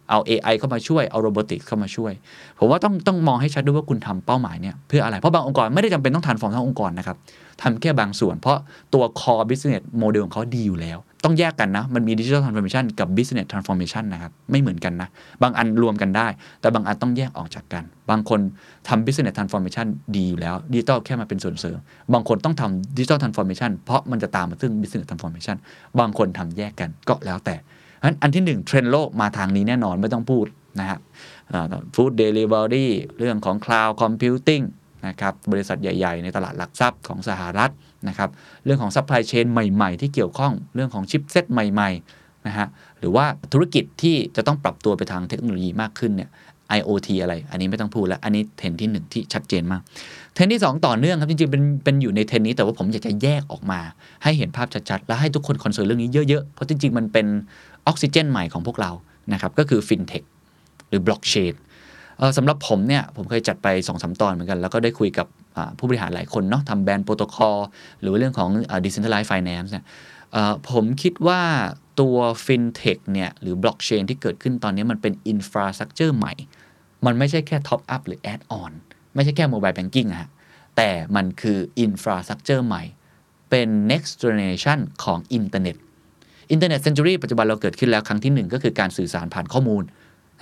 [0.09, 2.13] เอา AI เข้ามาช่วย เอา robotics เข้ามาช่วย
[2.59, 7.17] ผมว่าต้องต้องมองให้ชัดด้วยว่าคุณทำเป้าหมายเนี่ยเพื่ออะไร เพราะบางองค์กรไม่ได้จำเป็นต้อง transform ทั้งองค์กรนะครับ
[7.61, 8.57] ทำแค่บางส่วน เพราะ
[8.93, 15.09] ตัว core business model ของเขาดีอยู่แล้ว ต้องแยกกันนะ มันมี digital transformation กับ business transformation นะครับ ไม่เหมือนกันนะ
[15.41, 16.27] บางอันรวมกันได้
[16.61, 18.39] แต่บางอันต้องแยกออกจากกัน บางคน
[18.87, 21.77] ทำ business transformation ดีอยู่แล้ว digital แค่มาเป็นส่วนเสริม
[22.13, 25.57] บางคนต้องทำ digital transformation เพราะมันจะตามมาซึ่ง business transformation
[25.99, 27.55] บางคนทำแยกกันก็แล้วแต่
[28.03, 30.45] นั้นอันที่หนึ่งเทรนด์โลกมาทางนี้แน่นอนไม่ต้องพูด
[30.79, 30.99] นะครับ
[31.95, 34.63] food deliveryเรื่องของ cloud computing
[35.07, 37.71] นะครับบริษัทใหญ่ ๆ ในตลาดหลักทรัพย์ของสหรัฐ
[38.07, 38.29] นะครับ
[38.65, 42.67] เรื่องของ supply chain ใหม่ๆ ที่เกี่ยวข้องเรื่องของ chipset ใหม่ๆนะฮะ
[42.99, 46.29] หรือว่าธุรกิจที่จะต้องปรับตัวไปทางเทคโนโลยีมากขึ้นเนี่ย
[46.77, 49.81] IoT อะไร อันนี้ไม่ต้องพูดแล้ว อันนี้เทรนด์ที่ 1 ที่ชัดเจนมาก
[50.33, 53.79] เทรนด์ที่ 2 ต่อเนื่องครับ จริงๆ เป็นเป็นอยู่ในเทรนด์นี้ แต่ว่าผมอยากจะแยกออกมา
[54.23, 57.27] ให้เห็นภาพชัดๆ และให้ทุกคน concern เรื่องนี้เยอะๆ เพราะจริงๆ มันเป็น
[57.89, 58.91] ออกซิเจนใหม่ของพวกเรา
[59.33, 60.23] นะครับก็คือฟินเทค
[60.89, 61.53] หรือบล็อกเชน
[62.37, 65.27] สำหรับผมเนี่ยผมเคยจัดไป2อสตอนเหมือนกัน แล้วก็ได้คุยกับ
[65.77, 67.57] ผู้บริหารหลายคนเนาะทำ Band Protocol
[67.99, 68.49] หรือเรื่องของ
[68.85, 69.85] digitalized finance เนี่ย
[70.69, 71.41] ผมคิดว่า
[71.99, 76.33] ตัวฟินเทคเนี่ยหรือบล็อกเชนที่เกิดขึ้นตอนนี้มันเป็น infrastructure ใหม่
[77.05, 78.71] มันไม่ใช่แค่ top up หรือ add-on
[79.15, 80.29] ไม่ใช่แค่ mobile banking ฮะ
[80.77, 82.83] แต่มันคือ infrastructure ใหม่
[83.49, 85.75] เป็น next generation ของอินเทอร์เน็ต
[86.51, 89.83] อินเทอร์เน็ต century ปัจจุบันเราเกิดขึ้นแล้วครั้งที่ 1 ก็คือการสื่อสารผ่านข้อมูล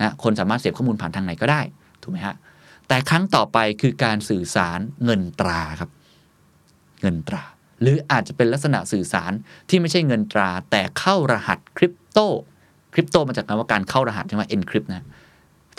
[0.06, 1.60] ะคนสามารถเสพข้อมูลผ่านทางไหนก็ได้
[2.02, 2.36] ถูกไหมฮะ
[2.88, 5.90] แต่ครั้งต่อไปคือการสื่อสารเงินตราครับ
[7.02, 7.42] เงินตรา
[7.80, 9.32] หรืออาจจะเป็นลักษณะสื่อสาร
[9.68, 12.18] ที่ไม่ใช่เงินตรา แต่เข้ารหัสคริปโต
[12.94, 15.04] คริปโตมาจากคำว่าการเข้ารหัสใช่ไหม encrypt นะ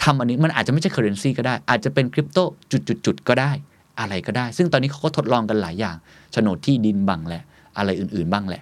[0.04, 2.40] ทำอันนี้มันอาจจะไม่ใช่ currency ก็ได้ อาจจะเป็นคริปโต
[2.72, 3.52] จุดๆๆก็ได้
[4.00, 5.96] อะไรก็ได้ ซึ่งตอนนี้เขาก็ทดลองกันหลายอย่าง
[6.32, 7.44] โฉนดที่ดินบ้างแหละ
[7.78, 8.62] อะไรอื่นๆบ้างแหละ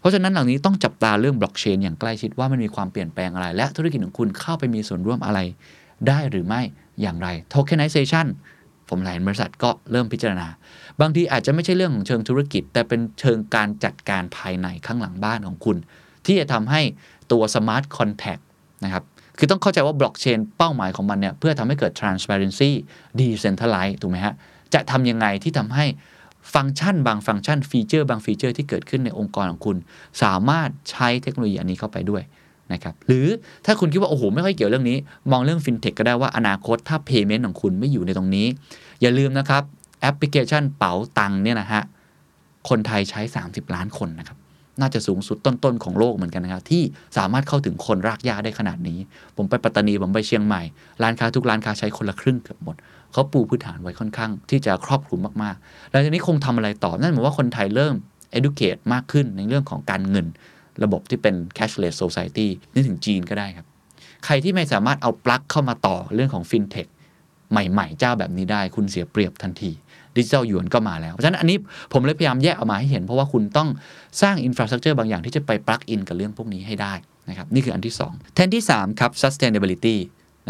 [0.00, 5.38] เพราะฉะนั้นเหล่านี้ต้องจับตาเรื่องบล็อกเชนอย่างใกล้ชิดว่ามันมีความเปลี่ยนแปลงอะไร และธุรกิจของคุณเข้าไปมีส่วนร่วมอะไร
[6.08, 6.60] ได้หรือไม่
[7.00, 8.26] อย่างไร tokenization
[8.88, 10.46] ผมหลายบริษัทก็เริ่มพิจารณา
[11.00, 15.76] บางทีอาจจะไม่ใช่เรื่องของเชิงธุรกิจ แต่เป็นเชิงการจัดการภายในข้างหลังบ้านของคุณ
[16.26, 16.80] ที่จะทำให้
[17.32, 18.42] ตัว smart contract
[18.84, 19.04] นะครับ
[19.38, 22.70] คือต้องเข้าใจว่าบล็อกเชนเป้าหมายของมันเนี่ยเพื่อทำให้เกิด transparency
[23.18, 24.34] decentralize ถูกไหมฮะ
[24.74, 25.84] จะทำยังไงที่ทำให้
[26.54, 29.76] ฟังก์ชันบางฟังก์ชันฟีเจอร์บางฟีเจอร์ที่เกิดขึ้นในองค์กรของคุณ
[30.22, 32.22] สามารถใช้เทคโนโลยีอันนี้เข้าไปด้วย
[32.72, 33.26] นะครับหรือ
[33.66, 34.96] ถ้าคุณคิดว่า โอ้โห ไม่ค่อยเกี่ยวเรื่องนี้
[35.30, 38.46] มองเรื่องฟินเทคก็ได้ว่าอนาคตถ้า Payment ของคุณไม่อยู่ในตรงนี้
[39.00, 39.62] อย่าลืมนะครับ
[40.00, 41.82] แอปพลิเคชันเป๋าตังค์เนี่ยนะฮะ
[42.68, 44.38] คนไทยใช้ 30 ล้านคนนะครับ
[44.80, 46.82] น่าจะสูงสุดต้นๆ ของโลกเหมือนกันนะครับ ที่
[47.16, 48.98] สามารถเข้าถึงคนรากหญ้าได้ขนาดนี้
[49.36, 50.62] ผมไปปัตตานี ผมไปเชียงใหม่
[51.02, 52.76] ร้านค้าทุกร้านค้าใช้คนละครึ่งเกือบหมด
[53.12, 57.94] เขาปูพื้นฐานไว้ค่อนข้าง ที่จะครอบคลุมมากๆแล้วทีนี้คงทำอะไรต่อ นั่นหมายว่าคนไทยเริ่ม
[58.38, 60.26] educate มากขึ้นในเรื่องของการเงิน
[60.82, 63.66] ระบบที่เป็น cashless society นี่ถึงจีนก็ได้ครับ
[64.24, 66.88] ใครที่ไม่สามารถเอาปลั๊กเข้ามาต่อเรื่องของ fintech
[67.50, 69.70] ใหม่ๆ เจ้าแบบนี้ได้ คุณเสียเปรียบทันที
[70.16, 71.56] ดิจิทัลหยวนก็มาแล้ว เพราะฉะนั้นอันนี้
[71.92, 73.68] ผมเลยพยายามแยกออกมาให้เห็น เพราะว่าคุณต้อง
[74.22, 76.94] สร้าง infrastructure บางอย่างที่จะไป plug in กับเรื่องพวกนี้ให้ได้
[77.28, 79.96] นะครับนี่คืออันที่ 2 แทนที่ 3 ครับ sustainability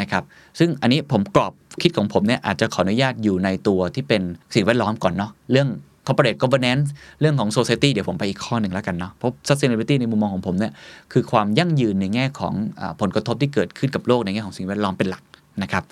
[0.01, 0.23] นะครับ
[0.59, 4.23] ซึ่งอันนี้ผมกรอบคิดของผมเนี่ยอาจจะขออนุญาตอยู่ในตัวที่เป็น
[4.55, 5.69] สิ่งแวดล้อมก่อนเนาะเรื่อง
[6.07, 6.87] corporate governance
[7.21, 10.73] เรื่องของ society เดี๋ยวผมไปอีกข้อหนึ่งแล้วกันเนาะเพราะ sustainability ในมุมมองของผมเนี่ย
[11.13, 15.23] คือความยั่งยืนในแง่ของอผลกระทบที่เกิดขึ้นกับโลกในแง่ของสิ่งแวดล้อมเป็นหลัก
[15.63, 15.85] นะครับ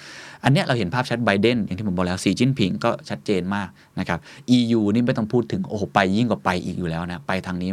[0.45, 4.19] อันนี้เราเห็นภาพชัดไบเดนอย่างที่ผมบอกแล้วสีจิ้นผิงก็ชัดเจนมากนะครับ
[4.57, 7.71] EU นี่ไม่ต้องพูดถึงโอ้โหไปยิ่งกว่าไปอีกอยู่แล้วนะ ไปทางนี้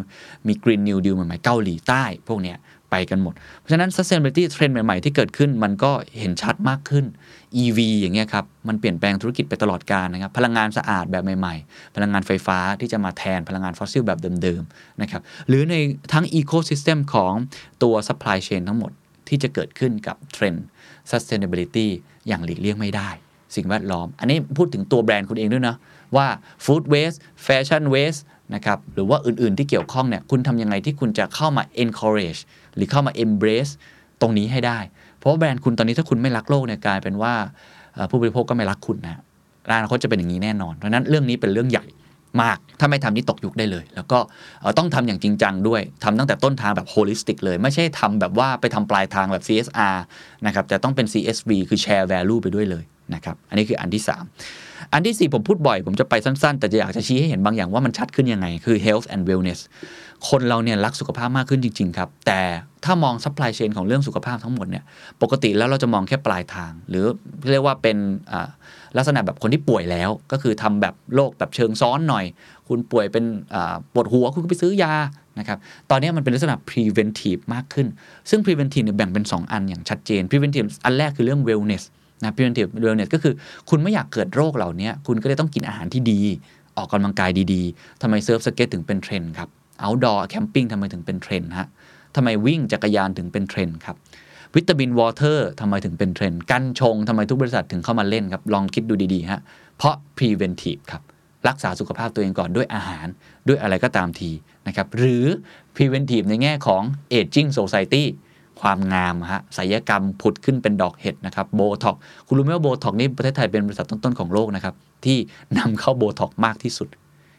[0.47, 2.57] มี Green New Deal ใหม่ๆเกาหลีใต้ พวกเนี้ย
[2.93, 7.05] ไปกันหมด เพราะฉะนั้น sustainability trend ใหม่ ๆ ที่เกิดขึ้นมันก็เห็นชัดมากขึ้น
[7.63, 15.75] EV อย่างเงี้ยครับ มันเปลี่ยนแปลงธุรกิจไปตลอดกาลนะครับ พลังงานสะอาดแบบใหม่ ๆ พลังงานไฟฟ้าที่จะมาแทนพลังงานฟอสซิลแบบเดิม ๆ นะครับ หรือใน
[16.13, 17.33] ทั้ง ecosystem ของ
[17.83, 18.91] ตัว supply chain ทั้งหมด
[19.27, 20.65] ที่จะเกิดขึ้นกับเทรนด์
[21.11, 21.87] sustainability
[22.27, 23.09] อย่างหลีกเลี่ยงไม่ได้
[23.55, 25.75] สิ่งแวดล้อม อันนี้พูดถึงตัวแบรนด์คุณเองด้วยนะ
[26.15, 26.27] ว่า
[26.65, 28.21] food waste fashion waste
[28.55, 32.39] นะครับหรือว่าอื่น ๆ ที่เกี่ยวข้องเนี่ยคุณทำยังไงที่คุณจะเข้ามา encourage
[32.75, 33.71] หรือเข้ามา embrace
[34.21, 34.79] ตรงนี้ให้ได้
[35.17, 37.33] เพราะาแบรนด์คุณตอนนี้ถ้าคุณไม่รักโลกเนี่ยกลายเป็นว่า
[38.09, 39.21] ผู้บริโภคก็ไม่รักคุณนะ
[39.79, 41.85] อนาคตจะเป็นอย่างนี้แน่นอน เพราะนั้นเรื่องนี้เป็นเรื่องใหญ่
[42.41, 44.19] มาก ถ้าไม่ทำนี่ตกยุคได้เลย แล้วก็
[44.77, 49.95] ต้องทำอย่างจริงจังด้วยทำตั้งแต่ต้นทางแบบ holistic เลย ไม่ใช่ทำแบบว่าไปทำปลายทางแบบ CSR
[50.45, 52.83] นะครับ แต่ต้องเป็น CSV คือ share value ไปด้วยเลย
[53.13, 59.59] นะครับ อันนี้คืออันที่ 3 อันที่ 4 ผมพูดบ่อย ผมจะไปสั้น ๆ แต่จะอยากจะชี้ให้เห็นบางอย่างว่ามันชัดขึ้นยังไง คือ health and wellness
[60.29, 62.41] คนเราเนี่ยรักสุขภาพมากขึ้นจริง ๆ ครับ แต่
[62.85, 64.83] ถ้ามอง supply chain ของเรื่องสุขภาพทั้งหมดเนี่ย
[65.21, 67.05] ปกติแล้วเราจะมองแค่ปลายทาง หรือ
[67.51, 67.97] เรียกว่าเป็น
[68.97, 72.25] ลักษณะแบบคนที่ป่วยแล้ว ก็คือทำแบบโรคแบบเชิงซ้อนหน่อย
[72.67, 73.25] คุณป่วยเป็น
[73.93, 74.93] ปวดหัวคุณก็ไปซื้อยา
[75.39, 75.57] นะครับ
[75.89, 77.87] ตอนนี้มันเป็นลักษณะ preventive มากขึ้น
[78.29, 81.83] ซึ่ง preventive เนี่ยแบ่งเป็น 2 อันอย่างชัดเจน preventive อันแรกคือเรื่อง wellness
[82.23, 83.33] นะ preventive wellness ก็คือ
[83.69, 86.21] คุณไม่อยากเกิดโรคเหล่านี้คุณก็เลยต้องกินอาหารที่ดี
[86.77, 89.49] ออกกำลังกายดีๆทำไมเซิร์ฟสเก็ตถึงเป็นเทรนด์ครับ
[89.85, 91.67] outdoor camping ทำไมถึงเป็นเทรนด์ฮะ
[92.15, 93.95] ทำไมวิ่งจักรยานถึงเป็นเทรนด์ครับ
[94.55, 99.41] vitamin water ทำไมถึงเป็นเทรนด์ กัญชงทำไมทุกบริษัทถึงเข้ามาเล่นครับ ลองคิดดูดีๆฮะ
[99.77, 101.01] เพราะ preventive ครับ
[101.47, 103.07] รักษาสุขภาพตัวเองก่อนด้วยอาหาร
[103.47, 104.31] ด้วยอะไรก็ตามที
[104.67, 105.25] นะครับ หรือ
[105.75, 106.83] preventive ในแง่ของ
[107.17, 108.03] aging society
[108.63, 111.95] ความงามฮะศัลยกรรมผุดขึ้นเป็นดอกเห็ดนะครับโบท็อก
[112.27, 114.73] คุณรู้ไหมว่าโบท็อกนี่ประเทศไทยเป็นบริษัทต้นๆของโลกนะครับ
[115.05, 115.17] ที่
[115.57, 116.87] นำเข้าโบท็อกมากที่สุด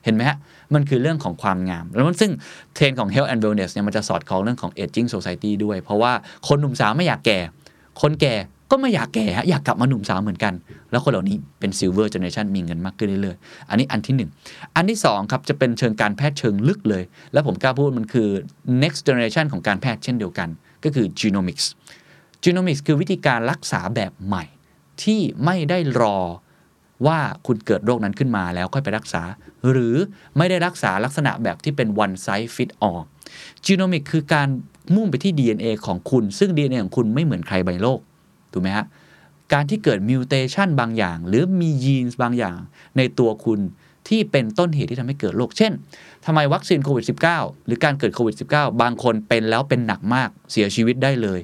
[0.05, 0.37] เห็นไหมฮะ
[0.75, 2.33] มันคือเรื่องของความงาม แล้วมันซึ่ง
[2.75, 6.13] เทรนด์ของ health and wellness เนี่ยมันจะสอดคล้องเรื่องของ aging society ด้วย เพราะว่า
[6.49, 7.39] คนหนุ่มสาวไม่อยากแก่
[8.03, 8.35] คนแก่
[8.71, 10.55] ก็ไม่อยากแก่ฮะอยากกลับมาหนุ่มสาวเหมือนกัน
[10.91, 14.31] แล้วคนเหล่านี้เป็น silver generation มีเงินมากขึ้นเรื่อยๆ อันนี้อันที่หนึ่ง
[14.77, 18.29] อันที่สองครับจะเป็นเชิงการแพทย์เชิงลึกเลย แล้วผมกล้าพูดมันคือ
[18.83, 20.49] next generation ของการแพทย์เช่นเดียวกัน
[20.85, 21.67] ก็คือ genomics
[22.45, 24.45] genomics คือวิธีการรักษาแบบใหม่
[25.03, 26.19] ที่ไม่ได้รอ
[27.07, 29.23] ว่าคุณเกิดโรคนั้นขึ้นมาแล้วค่อยไปรักษา
[29.71, 29.95] หรือ
[30.37, 33.03] ไม่ได้รักษาลักษณะแบบที่เป็น one size fit all
[33.67, 34.49] genomic คือการ
[34.95, 38.01] มุ่งไปที่ DNA ของคุณ ซึ่ง DNA ของคุณไม่เหมือนใครบนโลก
[38.53, 38.87] ถูกไหมฮะ
[39.53, 42.59] การที่เกิดมิวเทชันบางอย่าง หรือมียีนส์บางอย่าง
[42.97, 43.61] ในตัวคุณ
[44.09, 45.73] ที่เป็นต้นเหตุที่ทำให้เกิดโรค เช่น
[46.27, 47.05] ทำไมวัคซีนโควิด
[47.37, 51.41] -19 หรือการเกิดโควิด -19 บางคนเป็นแล้วเป็นหนักมากเสียชีวิตได้เลย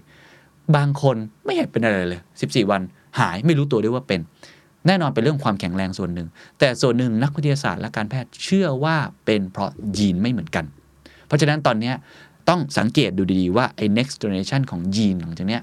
[0.76, 2.82] บางคนไม่เห็นเป็นอะไรเลย 14 วัน
[3.20, 4.20] หายไม่รู้ตัวด้วยว่าเป็น
[4.86, 10.64] แน่นอนเป็นเรื่องความแข็งแรงส่วนหนึ่ง แต่ส่วนหนึ่งนักวิทยาศาสตร์และการแพทย์เชื่อว่าเป็นเพราะยีนไม่เหมือนกัน
[11.26, 11.92] เพราะฉะนั้นตอนนี้
[12.48, 15.62] ต้องสังเกตดูดีๆว่าไอ้ next generation ของยีนหลังจากเนี้ย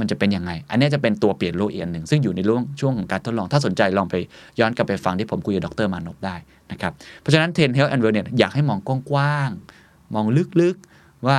[0.00, 4.14] มันจะเป็นยังไง อันนี้จะเป็นตัวเปลี่ยนโลกอีกอันหนึ่ง ซึ่งอยู่ในช่วงช่วงของการทดลอง ถ้าสนใจลองไป
[4.60, 6.36] ย้อนกลับไปฟังที่ผมคุยกับดรมานพได้
[6.72, 8.78] นะครับ เพราะฉะนั้นเทรนด์ health and wellness อยากให้มอง
[9.10, 10.26] กว้างๆ มอง
[10.60, 11.38] ลึกๆ ว่า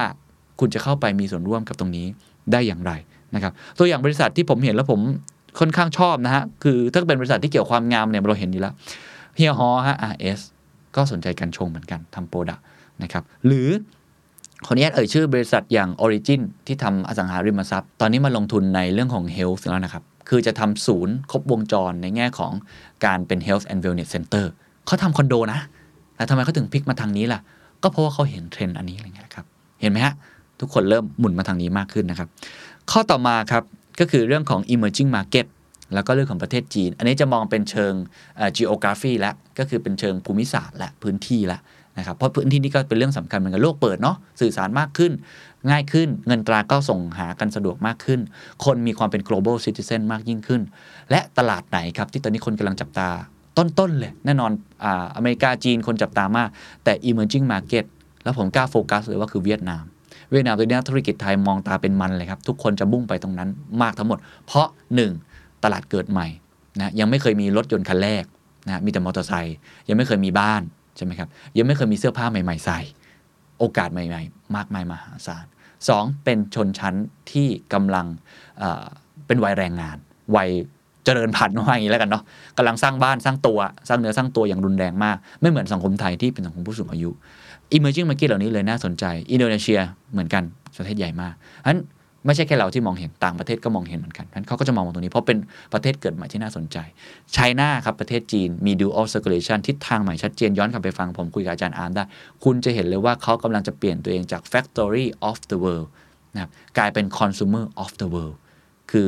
[0.60, 2.06] คุณจะเข้าไปมีส่วนร่วมกับตรงนี้
[2.52, 2.92] ได้อย่างไร
[3.36, 5.00] นะครับ ตัวอย่างบริษัทที่ผมเห็นแล้วผม
[5.60, 8.74] ค่อนข้างชอบนะฮะ คือถ้าเป็นบริษัทที่เกี่ยวความงามเนี่ยเราเห็นอยู่แล้ว
[9.36, 10.40] เฮียฮอฮะ RS
[10.96, 12.60] ก็สนใจกัญชงเหมือนกันทำ product
[13.04, 13.70] นะครับ หรือ
[14.66, 22.52] ขอนุญาตเอ่ยชื่อบริษัทอย่าง Origin ที่ทำอสังหาริมทรัพย์ ตอนนี้มาลงทุนในเรื่องของ Health แล้วนะครับ คือจะทำศูนย์ครบวงจรในแง่ของ
[23.06, 24.46] การเป็น Health and Wellness Center
[24.86, 25.60] เขาทำคอนโดนะ
[26.16, 27.40] แต่ทำไมเขาถึงพลิกมาทางนี้ล่ะ
[27.84, 29.46] ก็เพราะว่าเขาเห็นเทรนด์อันนี้อะไรเงี้ยครับ
[29.82, 30.14] เห็นไหมฮะ
[30.60, 32.28] ทุกคนเริ่มหมุนมาทางนี้มากขึ้นนะครับ
[32.92, 33.64] ข้อต่อมาครับ
[34.00, 35.46] ก็คือเรื่องของ emerging market
[35.94, 37.94] แล้วก็เรื่องของประเทศจีน อันนี้จะมองเป็นเชิง
[38.58, 41.60] geography และก็คือเป็นเชิงภูมิศาสตร์และพื้นที่ละ
[41.98, 45.12] นะครับเพราะพื้นที่นี้ก็เป็นเรื่องสำคัญเหมือนกันโลกเปิดเนาะสื่อสารมากขึ้น
[45.70, 48.20] ง่ายขึ้นเงินตราก็ส่งหากันสะดวกมากขึ้น
[48.66, 50.62] คนมีความเป็น global citizen มากยิ่งขึ้น
[51.12, 53.10] และตลาดไหนครับที่ตอนนี้คนกำลังจับตา
[53.58, 54.52] ต้น ๆ เลย แน่นอน
[54.84, 56.50] อ่าอเมริกาจีนคนจับตามาก
[56.84, 57.86] แต่ emerging market
[58.24, 59.84] แล้วผมกล้าโฟกัสเลยว่าคือเวียดนาม
[60.32, 63.50] เวียดนามตัวนี้ธุรกิจไทยมองตาเป็นมันเลยครับ ทุกคนจะมุ่งไปตรงนั้น
[63.82, 64.68] มากทั้งหมด เพราะ
[65.16, 65.64] 1.
[65.64, 66.28] ตลาดเกิดใหม่
[66.80, 68.24] นะยังไม่เคยมีรถยนต์คันแรก
[68.68, 69.58] นะมีแต่มอเตอร์ไซค์
[69.90, 70.62] ยังไม่เคยมีบ้าน
[71.02, 72.80] ช่ไหมครับ ยังไม่เคยมีเสื้อผ้าใหม่ ๆ ใส่
[73.60, 75.46] โอกาสใหม่ ๆ มากมายมหาศาล
[75.90, 76.96] สองเป็นชนชั้น
[77.32, 78.06] ที่กำลัง
[78.60, 79.98] เเป็นวัยแรงงาน
[80.36, 80.50] วัย
[81.06, 82.24] เจริญพันธุ์ว่าอย่างนี้แล้วกันเนาะ
[82.58, 87.10] กำลังสร้างบ้านสร้างตัว สร้างเนื้อสร้างตัวอย่างรุนแรงมาก ไม่เหมือนสังคมไทยที่เป็นสังคมผู้สูงอายุ
[87.76, 89.80] emerging market เหล่านี้เลยน่าสนใจ อินโดนีเซีย
[90.12, 90.44] เหมือนกัน
[90.78, 91.34] ประเทศใหญ่มาก
[91.64, 91.80] ฉะนั้น
[92.26, 95.38] ไม่ใช่แค่เราที่มองเห็นต่างประเทศก็มองเห็นเหมือนกันฉะนั้นเขาก็จะมองตรงนี้เพราะเป็น
[95.74, 96.78] ประเทศเกิดใหม่ที่น่าสนใจ
[97.34, 102.04] ไชน่าครับประเทศจีนมี dual circulation ทิศทางใหม่ชัดเจนย้อนกลับไปฟังผมคุยกับอาจารย์อาร์มได้
[102.44, 105.88] คุณจะเห็นเลยว่าเขากำลังจะเปลี่ยนตัวเองจาก factory of the world
[106.34, 108.36] นะครับกลายเป็น consumer of the world
[108.92, 109.08] คือ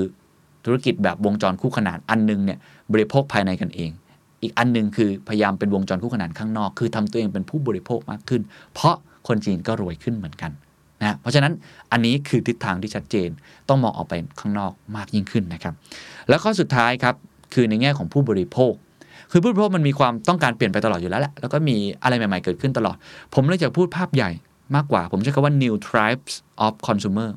[0.65, 2.60] ธุรกิจแบบวงจรคู่ขนานอันหนึงเนี่ย
[2.93, 3.91] บริโภคภายในกันเอง
[4.41, 8.41] อีกอันหนึ่งคือพยายามเป็นวงจรคู่ขนานข้างนอก คือทำตัวเองเป็นผู้บริโภคมากขึ้น
[8.73, 8.95] เพราะ
[9.28, 10.52] คนจีนก็รวยขึ้นเหมือนกัน
[11.04, 11.54] นะเพราะฉะนั้น
[11.92, 13.30] อันนี้คือทิศทางที่ชัดเจน
[13.70, 15.74] ต้องมองออกไปข้างนอกมากยิ่งขึ้นนะครับ
[16.30, 17.16] แล้วข้อสุดท้ายครับ
[17.54, 18.74] คือในแง่ของผู้บริโภค
[19.32, 22.96] คือผู้บริโภคมันมีความต้องการเปลี่ยนไปตลอดอยู่แล้วแหละแล้วก็มีอะไรใหม่ๆเกิดขึ้นตลอด
[23.34, 24.32] ผมเลยจะพูดภาพใหญ่
[24.76, 26.34] มากกว่า ผมใช้คำว่า new tribes
[26.66, 27.30] of consumer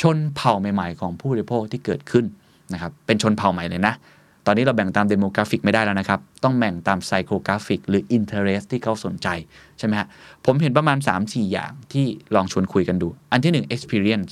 [0.00, 2.24] ชนเผ่าใหม่ ๆ ของผู้บริโภคที่เกิดขึ้น
[2.72, 3.94] นะครับเป็นชนเผ่าใหม่เลยนะ
[4.50, 9.28] ตอนนี้เราแบ่งตาม demographic ไม่ได้แล้วนะครับ ต้องแบ่งตาม psychographic หรือ Interest ที่เขาสนใจ
[9.78, 10.08] ใช่ไหมฮะ
[10.44, 14.30] ผมเห็นประมาณ 3-4 อย่างที่ลองชวนคุยกันดู อันที่ 1 experience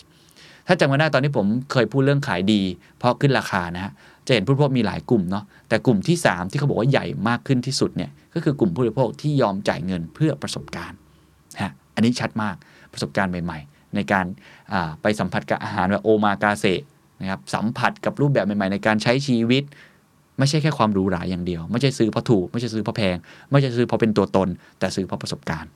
[0.66, 2.62] ถ้าจำกันได้ตอนนี้ผมเคยพูดเรื่องขายดี
[2.98, 3.92] เพราะขึ้นราคานะฮะ
[4.26, 10.98] จะเห็นผู้บริโภคมีหลายกลุ่มเนาะ แต่กลุ่มที่ 3 ที่เขาบอกว่าใหญ่มากขึ้นที่สุดเนี่ย ก็คือกลุ่มผู้บริโภคที่ยอมจ่ายเงินเพื่อประสบการณ์
[11.62, 12.57] ฮะ อันนี้ชัดมาก
[12.92, 14.26] ประสบการณ์ใหม่ ๆ ในการ
[15.02, 16.66] ไปสัมผัสกับอาหารแบบโอมากาเซ
[17.20, 19.64] นะครับ สัมผัสกับรูปแบบใหม่ ๆ ในการใช้ชีวิต
[20.38, 23.16] ไม่ใช่แค่ความหรูหราอย่างเดียว ไม่ใช่ซื้อเพราะถูก ไม่ใช่ซื้อเพราะแพง
[23.51, 25.70] ไม่ใช่ซื้อเพราะเป็นตัวตน แต่ซื้อเพราะประสบการณ์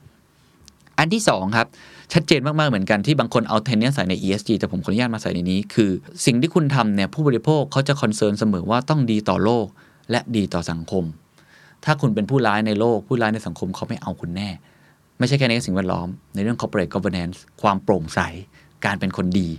[0.97, 1.67] อันที่2ครับ
[2.13, 5.91] ชัดเจนมาก ๆ เหมือนกันที่บางคนเอาเทนเนียใส่ใน ESG แต่ผมขออนุญาตมาใส่ในนี้ คือ
[6.25, 9.67] สิ่งที่คุณทำเนี่ยผู้บริโภคเขาจะคอนเซิร์นเสมอว่าต้องดีต่อโลก
[10.11, 11.03] และดีต่อสังคม
[11.85, 14.49] ถ้าคุณเป็นผู้ร้ายในโลก ผู้ร้ายในสังคมเขาไม่เอาคุณแน่
[15.19, 18.19] ไม่ใช่แค่ในสิ่งแวดล้อม ในเรื่อง corporate governance ความโปร่งใส
[18.85, 19.49] การเป็นคนดี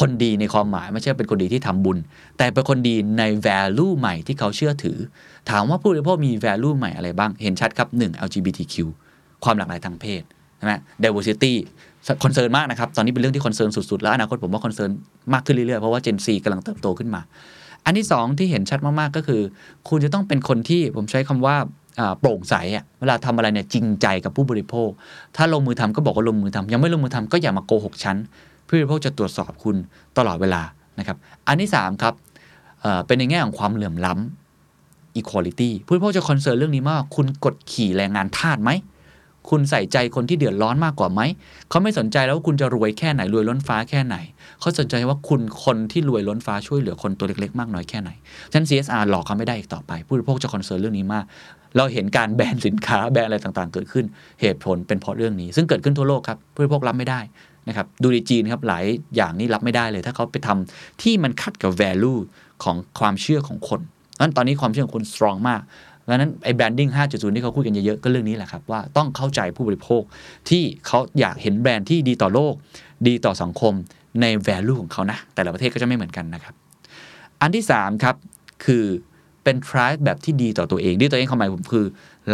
[0.00, 1.98] คนดีในความหมายไม่ใช่เป็นคนดีที่ทำบุญ
[2.38, 4.98] แต่เป็นคนดีใน value ใหม่ที่เขาเชื่อถือ
[5.50, 8.74] ถามว่าผู้บริโภคมี value ใหม่อะไรบ้าง เห็นชัดครับ 1 LGBTQ
[9.44, 10.22] ความหลากหลายทางเพศ
[10.56, 10.72] ใช่ไหม
[11.02, 11.52] diversity
[12.24, 14.90] concern มากนะครับ ตอนนี้เป็นเรื่องที่ concern สุด ๆ แล้วอนาคตผมว่า concern
[15.32, 17.20] มากขึ้นเรื่อยๆ เพราะว่า Gen Z กำลังเติบโตขึ้นมา
[17.84, 19.40] อันที่ 2 ที่เห็นชัดมากๆก็คือ
[19.88, 21.56] คุณจะต้องเป็นคนที่ผมใช้คำว่า
[22.20, 24.88] โปร่งใสอะเวลาทำอะไรเนี่ยจริงใจกับผู้บริโภค
[25.36, 28.16] ถ้าลงมือทำก็บอกว่าลงมือทำยังไม่ลงมือทำก็อย่ามาโกหกฉัน
[28.68, 29.76] ผู้บริโภคจะตรวจสอบคุณ
[30.18, 30.62] ตลอดเวลา
[30.98, 32.14] นะครับ อันที่3ครับ
[32.82, 38.72] เป็นในแง่ของความเหลื่อมล้ำ equality ผู้บริโภคจะ concern เรื่องนี้มาก คุณกดขี่แรงงานทาสไหม
[39.50, 41.20] คุณใส่ใจคนที่เดือดร้อนมากกว่าไหม
[41.68, 44.16] เขาไม่สนใจแล้วว่าคุณจะรวยแค่ไหนรวยล้นฟ้าแค่ไหน
[44.60, 48.10] เขาสนใจว่าคุณคนที่รวยล้นฟ้าช่วยเหลือคนตัวเล็กๆ มากน้อยแค่ไหน
[48.50, 51.24] ฉะนั้น CSR หลอกเขาไม่ได้อีกต่อไป ผู้บริโภคจะ concern เรื่องนี้มาก
[51.76, 54.04] เราเห็นการแบนสินค้าแบนอะไรต่างๆ เกิดขึ้น
[54.40, 57.20] เหตุผลเป็นเพราะเรื่องนี้ ซึ่งเกิดขึ้นทั่วโลกครับผู้บริโภครับไม่ได้
[57.68, 58.84] นะครับดูในจีนครับหลาย
[59.16, 62.18] อย่างนี้รับไม่ได้เลย ถ้าเขาไปทำที่มันขัดกับ value
[62.64, 63.80] ของความเชื่อของคน
[64.20, 65.60] นั้นตอนนี้ความเชื่อของคน strong มาก
[66.10, 70.02] ดังนั้นไอ้ branding 5.0 ที่เขาคุยกันเยอะๆ ก็เรื่องนี้แหละครับ ว่าต้องเข้าใจผู้บริโภค
[70.48, 72.54] ที่เขาอยากเห็นแบรนด์ที่ดีต่อโลก
[73.06, 73.72] ดีต่อสังคม
[74.20, 76.54] ใน value ของเขานะ แต่ละประเทศก็จะไม่เหมือนกันนะครับ
[77.40, 78.16] อันที่ 3 ครับ
[78.64, 78.84] คือ
[79.44, 81.86] เป็น t r i b แบบที่ดีต่อตัวเองดีต่อตัวเองความหมายผมคือ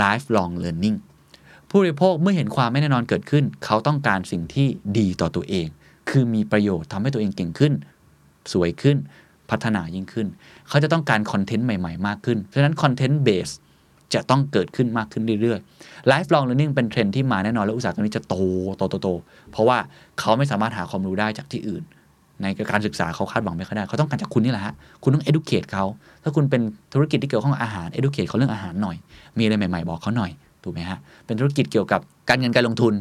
[0.02, 0.96] lifelong learning
[1.76, 4.66] ผู้บริโภคเมื่อเห็นความไม่แน่นอนเกิดขึ้น เขาต้องการสิ่งที่
[4.98, 5.66] ดีต่อตัวเอง
[6.10, 7.72] คือมีประโยชน์ทำให้ตัวเองเก่งขึ้น
[8.52, 8.96] สวยขึ้น
[9.50, 10.26] พัฒนายิ่งขึ้น
[10.68, 13.50] เขาจะต้องการคอนเทนต์ใหม่ๆ มากขึ้น เพราะฉะนั้น content base
[14.14, 18.34] จะต้องเกิดขึ้นมากขึ้นเรื่อยๆ lifelong learning เป็นเทรนด์ที่มาแน่นอน แล้วอุตสาหกรรมนี้จะโต
[18.76, 19.08] โตโตโต
[19.50, 19.78] เพราะว่า
[20.20, 21.82] เขาไม่สามารถหาความรู้ได้จากที่อื่น
[22.42, 25.84] ในการศึกษาเขาคาดหวังไม่ค่อยได้ เขาต้องการจากคุณนี่แหละฮะ คุณต้อง educate เขา
[26.22, 26.62] ถ้าคุณเป็น
[26.94, 28.96] ธุรกิจที่เกี่ยวข้องกับอาหาร educate เขาเรื่องอาหารหน่อย
[29.38, 30.30] มีอะไรใหม่ ๆ บอกเขาหน่อย
[30.64, 32.94] ถูกไหมฮะ เป็นธุรกิจเกี่ยวกับการเงินการลงทุน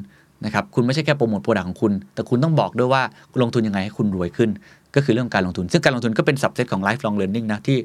[0.45, 3.04] นะครับคุณไม่ใช่แค่โปรโมท product ของคุณ แต่คุณต้องบอกด้วยว่า
[3.41, 4.52] ลงทุนยังไงให้คุณรวยขึ้น
[4.95, 7.78] ก็คือเรื่องการลงทุน ซึ่งการลงทุนก็เป็น subset ของ lifelong learning นะ ที่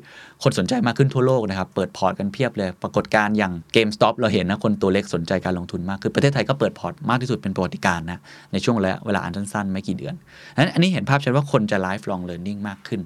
[0.43, 8.19] คนสนใจมากขึ้นทั่วโลกนะครับ เปิดพอร์ตกันเพียบเลย ปรากฏการณ์อย่าง GameStop เราเห็นนะ คนตัวเล็กสนใจการลงทุนมากขึ้นประเทศไทยก็เปิดพอร์ตมากที่สุดเป็นประวัติการณ์นะ
[8.53, 10.15] ในช่วงระยะเวลาอันสั้นๆ ไม่กี่เดือน
[10.57, 13.01] นั้นอันนี้เห็นภาพชัดว่าคนจะ lifelong learning มากขึ้น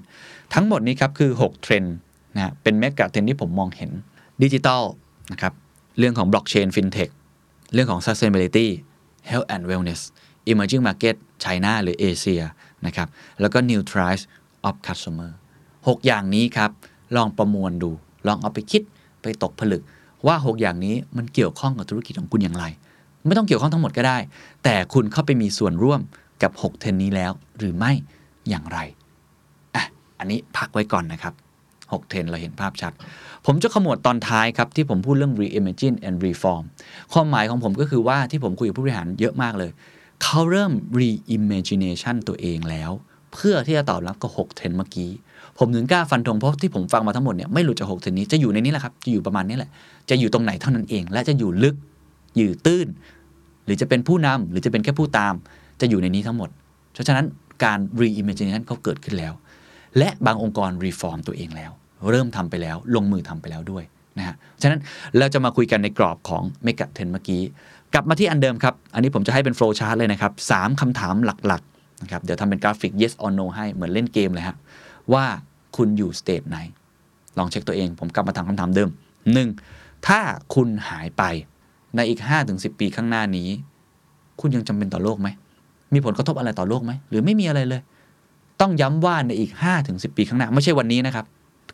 [0.53, 1.95] ทั้งหมดนี้ครับคือ 6 เทรนด์
[2.35, 3.91] นะเป็นเมกะเทรนด์ที่ผมมองเห็น
[4.43, 4.83] ดิจิทัล
[5.31, 5.53] นะครับ
[5.97, 7.11] เรื่องของ blockchain fintech
[7.73, 8.67] เรื่องของ sustainability
[9.29, 10.01] health and wellness
[10.51, 12.41] emerging market China หรือเอเชีย
[12.85, 13.07] นะครับ
[13.41, 14.23] แล้วก็ new tribes
[14.67, 15.29] of customer
[15.67, 16.71] 6 อย่างนี้ครับ
[17.15, 17.91] ลองประมวลดู
[18.27, 18.81] ลองเอาไปคิด
[19.21, 19.81] ไปตกผลึก
[20.27, 22.65] ว่า 6 อย่างนี้มันเกี่ยวข้องกับธุรกิจของคุณอย่างไร
[23.25, 24.17] ไม่ต้องเกี่ยวข้องทั้งหมดก็ได้
[24.63, 25.99] แต่คุณเข้าไปมีส่วนร่วม
[26.43, 27.91] กับ 6 เทรนด์นี้แล้ว หรือไม่
[28.49, 28.77] อย่างไร
[29.75, 29.83] อะ
[30.19, 31.33] อันนี้พักไว้ก่อนนะครับ
[31.95, 32.93] 6 เทรนด์เราเห็นภาพชัด
[33.45, 36.63] ผมจะขมวดตอนท้ายครับ ที่ผมพูดเรื่อง reimagine and reform
[37.13, 39.71] ความหมายของผมก็คือว่าที่ผมคุยกับผู้บริหารเยอะมากเลย
[40.23, 42.91] เขาเริ่ม reimagination ตัวเองแล้ว
[43.33, 45.11] เพื่อที่จะตอบรับกับ 6 เทรนด์เมื่อกี้
[45.57, 49.69] ผมถึงกล้าฟันธงเพราะที่ผมฟังมาทั้งหมดเนี่ยไม่หลุดจาก6เทรนด์นี้จะอยู่ในนี้แหละครับจะอยู่ประมาณนี้แหละ
[50.09, 51.75] จะอยู่ตรงไหนเท่านั้นเอง และจะอยู่ลึก
[52.35, 52.87] อยู่ตื้น
[53.65, 55.33] หรือจะเป็นผู้นำหรือจะเป็นแค่ผู้ตาม
[55.81, 56.49] จะอยู่ในนี้ทั้งหมด
[56.93, 57.25] เพราะฉะนั้น
[57.63, 59.33] การ reimagination เขาเกิดขึ้นแล้ว
[59.97, 61.71] และบางองค์กร reform ตัวเองแล้ว
[62.11, 63.83] เริ่มทำไปแล้ว ลงมือทำไปแล้วด้วย
[64.17, 64.79] นะฮะฉะนั้น
[65.17, 67.41] เราจะมาคุยกันในกรอบของเมกะเทรนด์เมื่อกี้
[67.93, 74.55] กลับมาที่อันเดิมครับ อันนี้ผมจะให้เป็น flowchart เลยนะครับสามคำถามหลักๆนะครับเดี๋ยวทำเป็นกราฟิก yes or no ให้เหมือนเล่นเกมเลยฮะ
[75.13, 75.25] ว่า
[75.77, 76.57] คุณอยู่ stage ไหน
[77.37, 78.89] ลองเช็คตัวเอง ผมกลับมาถามคำถามเดิม
[79.47, 80.07] 1.
[80.07, 80.19] ถ้า
[80.53, 81.23] คุณหายไป
[81.95, 83.49] ในอีก 5-10 ปีข้างหน้านี้
[84.39, 85.27] คุณยังจำเป็นต่อโลกไหม
[85.93, 87.81] มีผลกระทบอะไรต่อโลกไหม หรือไม่มีอะไรเลย
[88.61, 89.51] ต้องย้ำว่าในอีก
[89.83, 91.25] 5-10 ปีข้างหน้า ไม่ใช่วันนี้นะครับ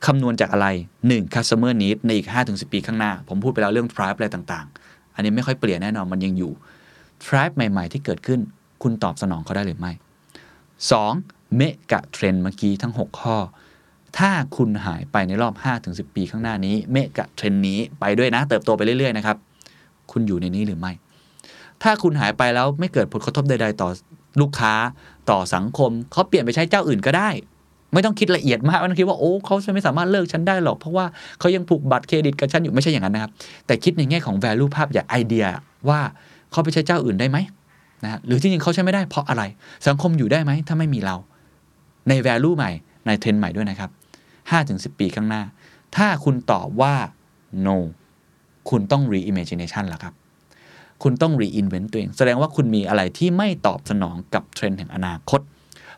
[0.06, 0.68] คำนวณจากอะไร
[1.04, 1.36] 1.
[1.36, 6.52] customer need ในอีก 5-10 ปีข้างหน้า ผมพูดไปแล้วเรื่อง tribe อะไรต่างๆ อันนี้ไม่ค่อยเปลี่ยนแน่นอนมันยังอยู่
[7.26, 8.40] tribe ใหม่ ๆ ที่เกิดขึ้น
[8.84, 9.92] คุณตอบสนองเขาได้หรือไม่
[10.96, 11.58] 2.
[11.58, 13.38] เมกะเทรนด์เมื่อกี้ทั้ง 6 ข้อ
[14.18, 15.54] ถ้าคุณหายไปในรอบ
[15.86, 19.38] 5-10 ปีข้างหน้านี้ เมกะเทรนด์นี้ไปด้วยนะ เติบโตไปเรื่อยๆนะครับ
[20.12, 20.92] คุณอยู่ในนี้หรือไม่
[21.84, 23.90] ถ้าคุณหายไปแล้วไม่เกิดผลกระทบใด ๆ ต่อ
[24.42, 24.74] ลูกค้า
[25.30, 27.30] ต่อสังคมเขาเปลี่ยนไปใช้เจ้าอื่นก็ได้
[27.94, 31.06] ไม่ต้องคิดละเอียดมากไม่ต้องคิดว่าโอ้เขาจะไม่สามารถเลิกฉันได้หรอก เพราะว่า
[31.40, 33.32] เขายังผูกบัตรเครดิตกับฉันอยู่ไม่ใช่อย่างนั้นนะครับ
[33.66, 35.46] แต่คิดในแง่ของ value ภาพอย่างไอเดีย
[35.90, 36.00] ว่า
[36.52, 37.38] เขาไปใช้เจ้าอื่นได้ไหม
[38.04, 39.44] นะหรือที่จริงเขาใช้ไม่ได้เพราะอะไร
[39.88, 41.16] สังคมอยู่ได้ไหมถ้าไม่มีเรา
[42.10, 42.72] ใน value ใหม่
[43.08, 43.90] ในเทรนด์ใหม่ด้วยนะครับ
[44.46, 45.44] 5-10 ปีข้างหน้า
[45.96, 46.94] ถ้าคุณตอบว่า
[47.66, 47.78] no
[48.70, 50.14] คุณต้อง reimagination ละครับ
[51.04, 55.42] คุณต้อง reinvent ตัวเอง แสดงว่าคุณมีอะไรที่ไม่ตอบสนองกับเทรนด์แห่งอนาคต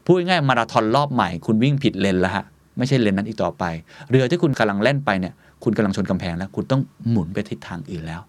[0.05, 2.45] พูดง่ายมาราธอนรอบใหม่ คุณวิ่งผิดเลนแล้วฮะ
[2.77, 3.63] ไม่ใช่เลนนั้นอีกต่อไป
[4.09, 5.33] เรือที่คุณกำลังเล่นไปเนี่ย
[5.63, 8.21] คุณกำลังชนกำแพงแล้ว คุณต้องหมุนไปทิศทางอื่นแล้ว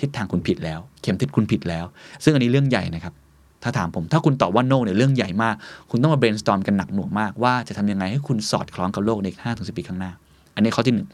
[0.00, 1.84] ทิศทางคุณผิดแล้ว เข็มทิศคุณผิดแล้ว
[2.24, 3.14] ซึ่งอันนี้เรื่องใหญ่นะครับ
[3.62, 5.54] ถ้าถามผม ถ้าคุณตอบว่า no เนี่ยเรื่องใหญ่มาก
[5.90, 10.12] คุณต้องมา brainstorm กันหนักหน่วงมากว่าจะทำยังไงให้คุณสอดคล้องกับโลกในอีก5ถึง10ปีข้างหน้า
[10.54, 11.06] อันนี้ข้อที่หนึ่ง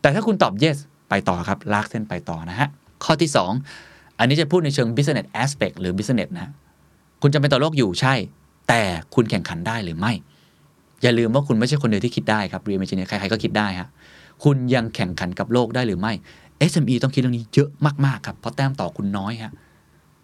[0.00, 0.76] แต่ถ้าคุณตอบ yes
[1.08, 2.68] ไปต่อครับลากเส้นไปต่อนะฮะ
[3.04, 3.30] ข้อที่
[3.74, 6.50] 2 อันนี้จะพูดในเชิง business aspect หรือ business นะ
[7.22, 8.14] คุณจะเป็นต่อโลกอยู่ใช่
[8.70, 8.82] แต่
[9.14, 10.12] คุณแข่งขันได้หรือไม่
[11.02, 13.88] อย่าลืมว่าคุณไม่ใช่คนเดียวที่คิดได้ครับ reimagining ใครๆก็คิดได้ฮะ
[14.44, 16.12] คุณยังแข่งขันกับโลกได้หรือไม่
[16.70, 17.68] SME ต้องคิดเรื่องนี้เยอะ
[18.04, 19.52] มากๆครับเพราะแต้มต่อคุณน้อยฮะ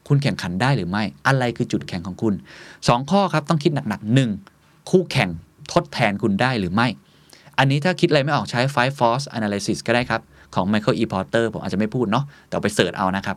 [0.09, 2.35] คุณแข่งขันได้หรือไม่ อะไรคือจุดแข่งของคุณ
[2.73, 4.31] 2 ข้อครับต้องคิดหนักๆหนึ่ง
[4.91, 5.31] คู่แข่ง
[5.73, 6.89] ทดแทนคุณได้หรือไม่
[7.59, 10.21] อันนี้ถ้าคิดอะไรไม่ออกใช้ five force analysis ก็ได้ครับ
[10.55, 11.05] ของ Michael E.
[11.13, 13.37] Porter ผมอาจจะไม่พูดเนาะแต่ไปเสิร์ชเอานะครับ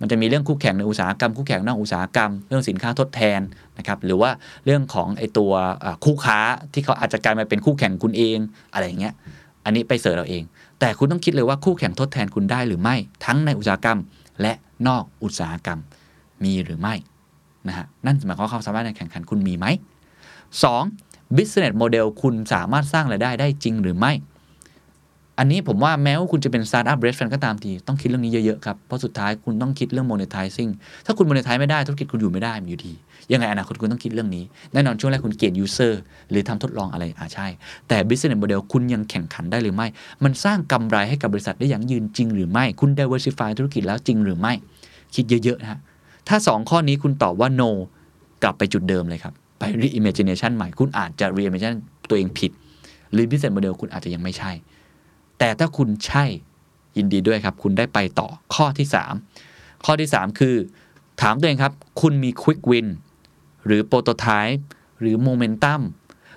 [0.00, 3.40] มันจะมีเรื่องคู่แข่งในอุตสาหกรรมคู่แข่งนอกอุตสาหกรรม เรื่องสินค้าทดแทน
[3.78, 4.30] นะครับหรือว่า
[4.64, 5.52] เรื่องของไอตัว
[6.04, 6.38] คู่ค้า
[6.72, 8.38] ที่เขาอาจจะกลายมาเป็นคู่แข่งคุณเอง
[8.72, 9.14] อะไรอย่างเงี้ย
[9.64, 10.42] อันนี้ไป search เอาเอง
[10.80, 13.98] แต่คุณต้องคิดเลยว่าคู่แข่งทดแทนคุณได้หรือไม่ ทั้งในอุตสาหกรรม
[14.42, 14.52] และ
[14.88, 15.80] นอกอุตสาหกรรม
[16.44, 16.94] มีหรือไม่
[17.68, 19.66] นะฮะนั่นหมายความว่าความสามารถในแข่งขันคุณมีไหม
[20.56, 21.36] 2.
[21.36, 24.12] business model คุณสามารถสร้างรายได้ได้จริงหรือไม่
[25.38, 30.70] อันนี้ผมว่าแม้ว่าคุณจะเป็น startup raise fund ก็ตามทีต้องคิดเรื่องนี้เยอะ ๆ ครับ เพราะสุดท้ายคุณต้องคิดเรื่อง monetizing
[31.06, 32.92] ถ้าคุณ monetize ไม่ได้ธุรกิจคุณอยู่ไม่ได้มันอยู่ดี
[33.32, 35.92] ยังไงอนาคตคุณต้องคิดเรื่องนี้ แน่นอนช่วงแรกคุณเกณฑ์ user
[36.30, 37.46] หรือทำทดลองอะไรอ่าใช่
[37.88, 39.86] แต่ business model คุณยังแข่งขันได้หรือไม่
[40.24, 44.52] มันสร้างกำไรให้กับบริษัทได้อย่างยืนจริงหรือไม่ คุณ diversify ธุรกิจแล้วจริงหรือไม่
[45.14, 45.78] คิดเยอะๆนะฮะ
[46.28, 47.70] ถ้า 2 ข้อนี้คุณตอบว่า no
[48.42, 52.50] กลับไปจุดเดิมเลยครับไป reimagination ใหม่คุณอาจจะ reimagination ตัวเองผิด
[53.12, 54.52] หรือ business model คุณอาจจะยังไม่ใช่
[55.38, 56.24] แต่ถ้าคุณใช่
[56.96, 58.86] ยินดีด้วยครับ คุณได้ไปต่อข้อที่
[59.34, 60.56] 3 ข้อที่ 3 คือ
[61.20, 62.86] ถามตัวเองครับ คุณมี quick win
[63.66, 64.62] หรือ prototype
[65.00, 65.80] หรือ momentum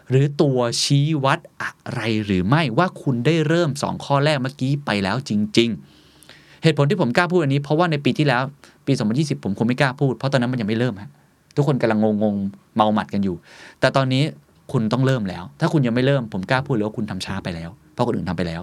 [0.10, 5.70] หรือตัวชี้วัดอะไรหรือไม่ว่าคุณได้เริ่ม 2 ข้อแรกเมื่อกี้ไปแล้วจริง
[6.16, 8.42] ๆ เหตุผลที่ผมกล้าพูดอันนี้ เพราะว่าในปีที่แล้ว
[8.86, 11.10] ปี 2020 ผมคงไม่กล้าพูด เพราะตอนนั้นมันยังไม่เริ่มฮะ
[11.56, 13.36] ทุกคนกำลังงงๆเมาหมัดกันอยู่
[13.80, 14.24] แต่ตอนนี้
[14.72, 18.62] คุณต้องเริ่มแล้ว ถ้าคุณยังไม่เริ่มผมกล้าพูดเลยว่าคุณทำช้าไปแล้ว เพราะคนอื่นทำไปแล้ว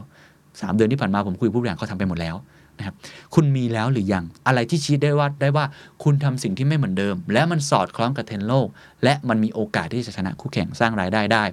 [0.61, 2.37] สามเดือนที่ผ่านมาผมคุยผู้บริหารเขาทำไปหมดแล้ว
[2.79, 2.95] นะครับ
[3.35, 5.65] คุณมีแล้วหรือยังอะไรที่ชี้ได้ว่าได้ว่า
[6.05, 8.69] คุณทำสิ่งที่ไม่เหมือนเดิม และมันสอดคล้องกับเทรนด์โลก
[9.05, 11.45] และมันมีโอกาสที่จะชนะคู่แข่งสร้างรายได้ได้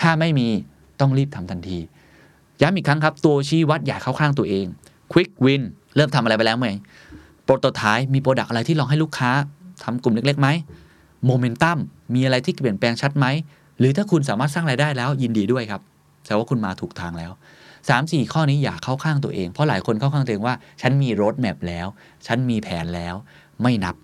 [0.00, 0.48] ถ้าไม่มี
[1.00, 1.78] ต้องรีบทำทันที
[2.60, 4.66] ย้ำอีกครั้งครับ ตัวชี้วัดอย่าเข้าข้างตัวเอง
[5.12, 5.62] Quick Win
[5.96, 6.66] เริ่มทำอะไรไปแล้วไหม
[7.44, 9.30] prototype มี product อะไรที่ลองให้ลูกค้า
[9.84, 10.48] ทำกลุ่มเล็กๆไหม
[11.26, 11.78] โมเมนตัม
[12.14, 13.26] มีอะไรที่เปลี่ยนแปลงชัดไหม
[13.78, 15.80] หรือถ้าคุณสามารถสร้างรายได้แล้วยินดีด้วยครับ
[16.24, 17.32] แสดงว่าคุณมาถูกทางแล้ว
[17.88, 21.86] 3ามสี่ข้อนี้อย่าเข้าข้างตัวเอง เพราะหลายคนเข้าข้างตัวเองว่า ฉันมีรถแมพแล้ว
[22.26, 23.14] ฉันมีแผนแล้ว
[23.62, 23.96] ไม่นับ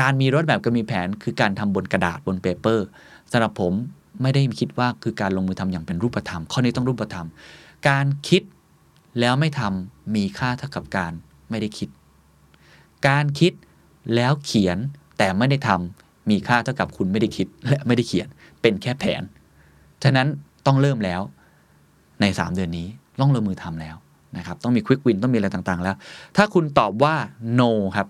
[0.00, 2.86] การมีรถแมพกับมีแผนคือการทำบนกระดาษบนเปเปอร์
[3.32, 3.72] สำหรับผม
[4.22, 7.26] ไม่ได้คิดว่าคือการลงมือทำอย่างเป็นรูปธรรม ข้อนี้ต้องรูปธรรม
[7.88, 8.42] การคิด
[9.20, 11.12] แล้วไม่ทำมีค่าเท่ากับการ
[11.50, 11.88] ไม่ได้คิด
[13.08, 13.52] การคิด
[14.14, 14.78] แล้วเขียน
[15.18, 18.28] แต่ไม่ได้ทำมีค่าเท่ากับคุณไม่ได้คิดและไม่ได้เขียน
[18.60, 19.22] เป็นแค่แผน
[20.02, 20.28] ฉะนั้น
[20.66, 21.20] ต้องเริ่มแล้ว
[22.20, 22.86] ใน 3 เดือนนี้
[23.20, 23.96] ต้องลงมือทำแล้ว
[24.36, 25.96] นะครับต้องมีควิกวินต้องมีอะไรต่างๆ แล้ว
[26.36, 27.14] ถ้าคุณตอบว่า
[27.60, 28.08] no ครับ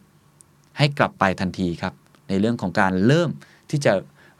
[0.78, 1.92] ให้กลับไปทันทีครับ
[2.28, 3.30] ในเรื่องของการเริ่ม
[3.70, 3.92] ที่จะ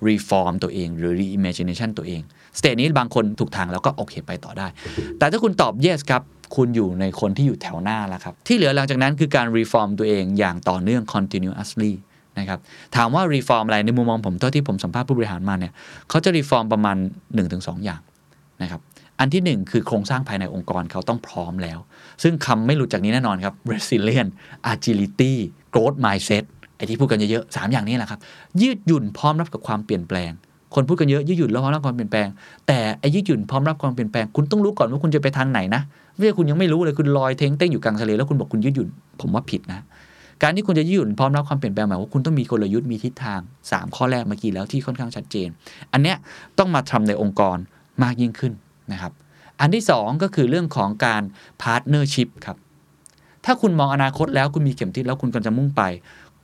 [0.08, 2.20] reform ตัวเอง หรือ reimagination ตัวเอง
[2.58, 4.66] สเตจนี้บางคนถูกทางแล้วก็โอเคไปต่อได้
[5.18, 6.22] แต่ถ้าคุณตอบ yes ครับ
[6.56, 11.92] คุณอยู่ในคนที่อยู่แถวหน้าแล้วครับ ที่เหลือหลังจากนั้นคือการ reform ตัวเองอย่างต่อเนื่อง continuously
[12.38, 12.58] นะครับ
[12.96, 15.72] ถามว่า reform อะไร ในมุมมองผมเท่าที่ผมสัมภาษณ์ผู้บริหารมาเนี่ย
[16.08, 16.96] เขาจะ reform ประมาณ
[17.40, 18.00] 1-2 อย่าง
[18.62, 18.80] นะครับ
[19.20, 21.78] อันที่หนึ่งคือโครงสร้างภายในองค์กรเขาต้องพร้อมแล้ว
[22.22, 24.30] ซึ่งคำไม่หลุดจากนี้แน่นอนครับ resilient
[24.72, 25.32] agility
[25.72, 26.44] growth mindset
[26.76, 28.20] ไอที่พูดกันเยอะๆสามอย่างนี้แหละครับ
[28.62, 30.30] ยืดหยุ่นพร้อมรับกับความเปลี่ยนแปลง
[30.74, 32.28] คนพูดกันเยอะยืดหยุ่นแล้วพร้อมรับความเปลี่ยนแปลง
[32.66, 35.82] แต่ไอยืดหยุ่นพร้อมรับความเปลี่ยนแปลง คุณต้องรู้ก่อนว่าคุณจะไปทางไหนนะ
[36.14, 38.88] ไม่ใช่คุณยังไม่รู้เลยคุณลอยเท้งเต้งอยู่กลางทะเลแล้วคุณบอกคุณยืดหยุ่น
[39.20, 39.84] ผมว่าผิดนะ
[40.42, 43.40] การที่คุณจะยืดหยุ่นพร้อมรับความเปลี่ยนแปลงหมายว่าคุณต้องมีกลยุทธ์มีทิศทาง
[43.70, 45.48] 3 ข้อแรกเมื่อกี้แล้วที่ค่อนข้างชัดเจน
[45.92, 46.16] อันเนี้ย
[46.58, 47.56] ต้องมาทำในองค์กร
[48.02, 48.52] มากยิ่งขึ้น
[48.92, 49.12] นะครับ
[49.60, 51.22] อันที่ 2 ก็คือเรื่องของการ
[51.62, 52.56] partnership ครับ
[53.44, 55.82] ถ้าคุณมองอนาคตแล้วคุณมีเข็มทิศแล้วคุณกำลังจะมุ่งไป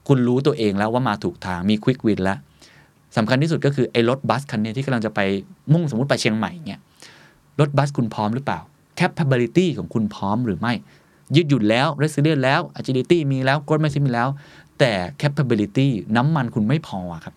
[0.07, 2.37] คุณรู้ตัวเองแล้วว่ามาถูกทางมี quick win แล้ว
[3.17, 5.19] สำคัญที่สุดก็คือไอ้รถบัสคันนี้ที่กำลังจะไป
[5.73, 6.79] มุ่งสมมติไปเชียงใหม่เนี่ย
[7.59, 8.59] รถบัสคุณพร้อมหรือเปล่า
[8.99, 10.73] capability ของคุณพร้อมหรือไม่
[11.35, 14.29] ยืดหยุ่นแล้ว resilient แล้ว agility มีแล้ว growth mindset มีแล้ว
[14.79, 14.91] แต่
[15.21, 17.35] capability น้ำมันคุณไม่พอครับ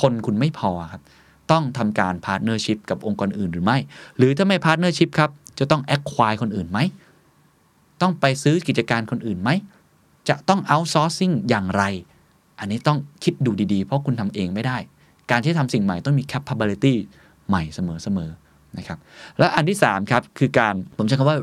[0.00, 1.02] คนคุณไม่พอครับ
[1.50, 3.78] ต้องทำการ partnership กับองค์กรอื่นหรือไม่
[4.16, 6.78] หรือถ้าไม่ partnership ครับ จะต้อง acquire คนอื่นไหม
[8.02, 9.50] ต้องไปซื้อกิจการคนอื่นไหม
[10.28, 11.82] จะต้อง outsourcing อย่างไร
[12.58, 14.78] อันนี้ต้องคิดดูดีๆ เพราะคุณทำเองไม่ได้
[15.30, 16.94] การที่ทำสิ่งใหม่ต้องมี capability
[17.48, 18.98] ใหม่เสมอๆนะครับ
[19.38, 21.38] และอันที่ 3 ครับ คือการผมใช้คำว่า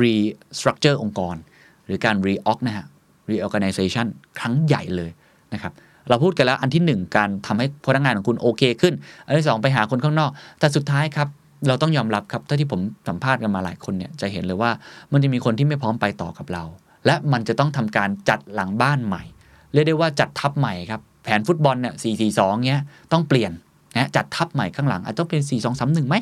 [0.00, 1.36] restructure องค์กร
[1.84, 2.86] หรือการ reorg นะฮะ
[3.30, 4.06] reorganization
[4.38, 5.10] ครั้งใหญ่เลย
[5.54, 5.72] นะครับ
[6.08, 8.94] เราพูดกันแล้วอันที่ 1 การทำให้พนักงานของคุณโอเคขึ้น
[9.26, 10.30] อันที่ 2 ไปหาคนข้างนอก
[10.60, 11.28] แต่สุดท้ายครับ
[11.68, 14.70] เราต้องยอมรับครับถ้าที่ผมสัมภาษณ์กันมาหลายคนเนี่ยจะเห็นเลยว่า
[15.12, 16.64] มันจะมีคนที่ไม่พร้อมไปต่อกับเรา
[17.06, 19.22] และมันจะต้องทำการจัดหลังบ้านใหม่
[19.72, 22.82] เรียกได้ว่าจัดทัพใหม่ครับแผนฟุตบอลเนี่ยสี่สี่สองเนี้ย
[23.12, 23.52] ต้องเปลี่ยน
[23.96, 26.16] นะจัดทัพใหม่ข้างหลังอาจต้องเป็น 4 2 3 1ไหม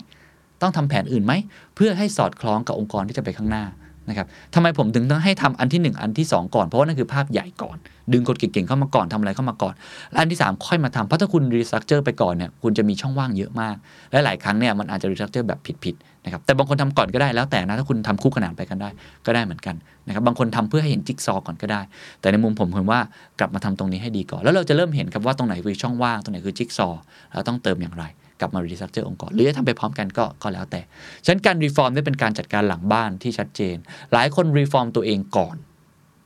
[0.62, 1.33] ต้องทำแผนอื่นไหม
[1.74, 3.64] เพื่อให้สอดคล้องกับองค์กรที่จะไปข้างหน้า
[4.09, 7.76] นะครับทำไมผมถึงต้องให้ทำอันที่ 1 อันที่ 2 ก่อน เพราะว่านั่นคือภาพใหญ่ก่อน
[8.12, 9.74] ดึงคนเก่งๆเข้ามาก่อนทำอะไรเข้ามาก่อน
[10.11, 13.76] และอันที่ 3 ค่อยมาทำเพราะถ้าคุณ restructure ไปก่อนเนี่ยคุณจะมีช่องว่างเยอะมาก
[14.12, 18.88] และหลายครั้งเนี่ยมันอาจจะ restructure แบบผิดๆนะครับแต่บางคนทำก่อนก็ได้แล้วแต่นะถ้าคุณทำคู่ขนานไปกันได้
[19.26, 19.74] ก็ได้เหมือนกัน
[20.07, 21.80] นะครับบางคนทำเพื่อให้เห็นจิ๊กซอว์ก่อนก็ได้
[22.20, 23.00] แต่ในมุมผมผมว่า
[23.38, 26.89] กลับมาทำตรงนี้ให้ดีก่อน แล้วเราจะเริ่มเห็นครับว่าตรงไหนคือช่องว่างตรงไหนคือจิ๊กซอว์
[27.32, 28.05] แล้วต้องเติมอย่างไร
[28.43, 30.80] กลับมา restructure องค์กรหรือจะทำไปพร้อมกันก็ก็แล้วแต่
[31.24, 33.76] ฉะนั้นการ reform ได้เป็นการจัดการหลังบ้านที่ชัดเจน
[34.12, 35.57] หลายคน reform ตัวเองก่อน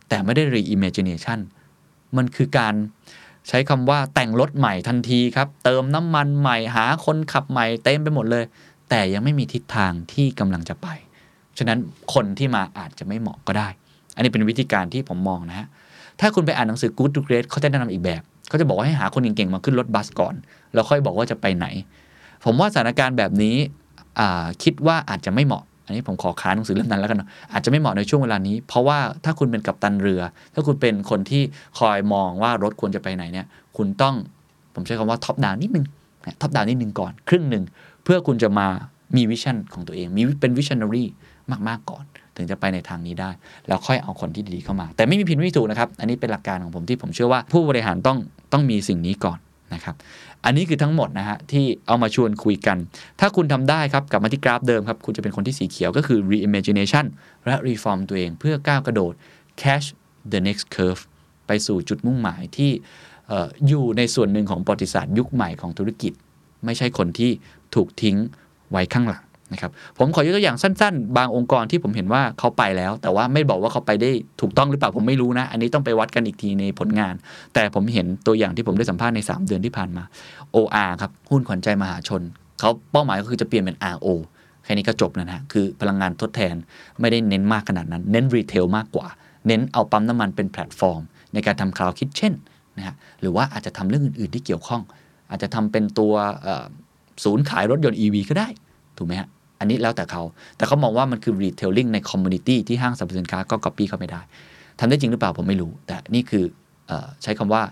[0.08, 1.38] แต่ไม่ได้ reimagination
[2.16, 2.74] มันคือการ
[3.48, 8.44] ใช้คำว่าแต่งรถใหม่ทันทีครับ เติมน้ำมันใหม่หาคนขับใหม่เต็มไปหมดเลย
[8.90, 10.88] แต่ยังไม่มีทิศทางที่กำลังจะไป
[11.58, 11.78] ฉะนั้น
[12.14, 13.68] คนที่มาอาจจะไม่เหมาะก็ได้
[14.14, 15.66] อันนี้เป็นวิธีการที่ผมมองนะฮะ
[16.20, 20.34] ถ้าคุณไปอ่านหนังสือ Good to Great เขาจะแนะนำอีกแบบ เขาจะบอกว่าให้หาคนเก่งๆมาขึ้นรถบัสก่อน
[20.74, 21.66] แล้วค่อยบอกว่าจะไปไหน
[22.46, 23.56] ผมว่าสถานการณ์แบบนี้
[24.62, 27.22] คิดว่าอาจจะไม่เหมาะ อันนี้ผมขอค้านหนังสือเล่มนั้นแล้วกัน
[27.52, 30.22] อาจจะไม่เหมาะในช่วงเวลานี้ เพราะว่าถ้าคุณเป็นกัปตันเรือ
[30.54, 31.42] ถ้าคุณเป็นคนที่
[31.78, 34.14] คอยมองว่ารถควรจะไปไหนเนี่ยคุณต้อง
[34.74, 35.86] ผมใช้คำว่าท็อปดาวนิดนึง
[36.40, 37.64] ท็อปดาวนิดนึงก่อน ครึ่งหนึ่ง
[38.04, 38.66] เพื่อคุณจะมา
[39.16, 41.04] มีวิชั่นของตัวเอง มีเป็นวิชั่นนารี
[41.68, 42.04] มาก ๆ ก่อน
[42.36, 43.30] ถึงจะไปในทางนี้ได้
[43.66, 48.18] แล้วค่อยเอาคนที่ดีเข้ามา แต่ไม่มีผิดไม่มีถูกนะครับ อันนี้เป็นหลักการของผมที่ผมเชื่อว่าผู้บริหารต้อง
[48.52, 49.38] ต้องมีสิ่งนี้ก่อน
[49.74, 49.94] นะครับ
[50.44, 52.76] อันนี้คือทั้งหมดนะฮะที่เอามาชวนคุยกัน
[53.20, 57.04] ถ้าคุณทำได้ครับกลับมาที่กราฟเดิมครับ คุณจะเป็นคนที่สีเขียวก็คือ reimagination
[57.46, 59.12] และ reform ตัวเองเพื่อก้าวกระโดด
[59.62, 59.86] catch
[60.32, 61.02] the next curve
[61.46, 62.70] ไปสู่จุดมุ่งหมายที่
[63.30, 63.32] อ
[63.68, 66.12] อยู่ในส่วนหนึ่งของประวัติศาสตร์ยุคใหม่ของธุรกิจ
[66.64, 67.30] ไม่ใช่คนที่
[67.74, 68.16] ถูกทิ้ง
[68.70, 77.14] ไว้ข้างหลัง นะครับผมขอยกตัวอย่างสั้น ๆ บางองค์กรที่ผมเห็นว่าเขาไปแล้ว แต่ว่าไม่บอกว่าเขาไปได้ถูกต้องหรือเปล่าผมไม่รู้นะ อันนี้ต้องไปวัดกันอีกทีในผลงาน
[77.54, 80.04] แต่ผมเห็นตัวอย่างที่ผมได้สัมภาษณ์ใน 3 เดือนที่ผ่านมา
[80.54, 82.22] OR ครับหุ้นขวัญใจมหาชน
[82.60, 84.06] เขาเป้าหมายก็คือจะเปลี่ยนเป็น RO
[84.64, 86.54] แค่นี้ก็จบแล้วนะฮะคือพลังงานทดแทน
[87.00, 89.06] ไม่ได้เน้นมากขนาดนั้น เน้นรีเทลมากกว่า
[89.46, 92.32] เน้นเอาปั๊มน้ำมันเป็นแพลตฟอร์ม ในการทำ cloud kitchen
[92.78, 94.82] นะฮะหรือว่าอาจจะทำเรื่องอื่น ๆที่เกี่ยวข้อง
[95.30, 96.12] อาจจะทำเป็นตัว
[97.24, 98.48] ศูนย์ขายรถยนต์ EV ก็ได้
[98.96, 99.28] ถูกไหมฮะ
[99.58, 100.22] อันนี้แล้วแต่เขา
[100.56, 104.20] แต่เขามองว่ามันคือ retailing ใน community ที่ห้างสรรพสินค้าก็ copy เขาไม่ได้
[104.78, 106.44] ทำได้จริงหรือเปล่าผมไม่รู้ แต่นี่คือ
[106.90, 106.92] อ
[107.22, 107.62] ใช้คำว่า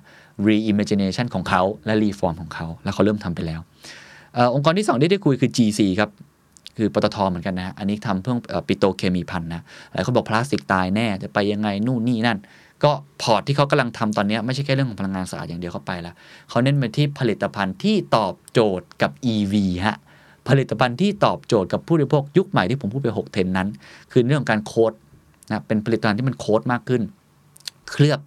[0.47, 3.61] reimagination ของเขาและ reform ของเขา แล้วเขาเริ่มทำไปแล้ว
[4.37, 6.11] อองค์กรที่สองที่ได้คุยคือ GC ครับ
[6.79, 8.35] คือปตทเหมือนกันนะ อันนี้ทำเพื่อ
[8.67, 9.63] petrochemical นะ
[9.93, 12.39] หลายคนบอกพลาสติกตายแน่ จะไปยังไงนู่นนี่นั่น
[12.85, 16.15] ก็พอร์ตที่เขากำลังทำตอนนี้ ไม่ใช่แค่เรื่องของพลังงานสะอาดอย่างเดียวเข้าไปแล้ว
[16.49, 19.55] เขาเน้นไปที่ผลิตภัณฑ์ที่ตอบโจทย์กับ EV
[19.87, 19.97] ฮะ
[20.49, 23.69] ผลิตภัณฑ์ที่ตอบโจทย์กับผู้บริโภคยุคใหม่ที่ผมพูดไป 6 เทรนด์นั้น
[24.13, 24.93] คือเรื่องของการ coat
[25.51, 27.03] นะเป็นผลิตภัณฑ์ที่มัน coat มากขึ้น
[27.91, 28.21] เคลือบ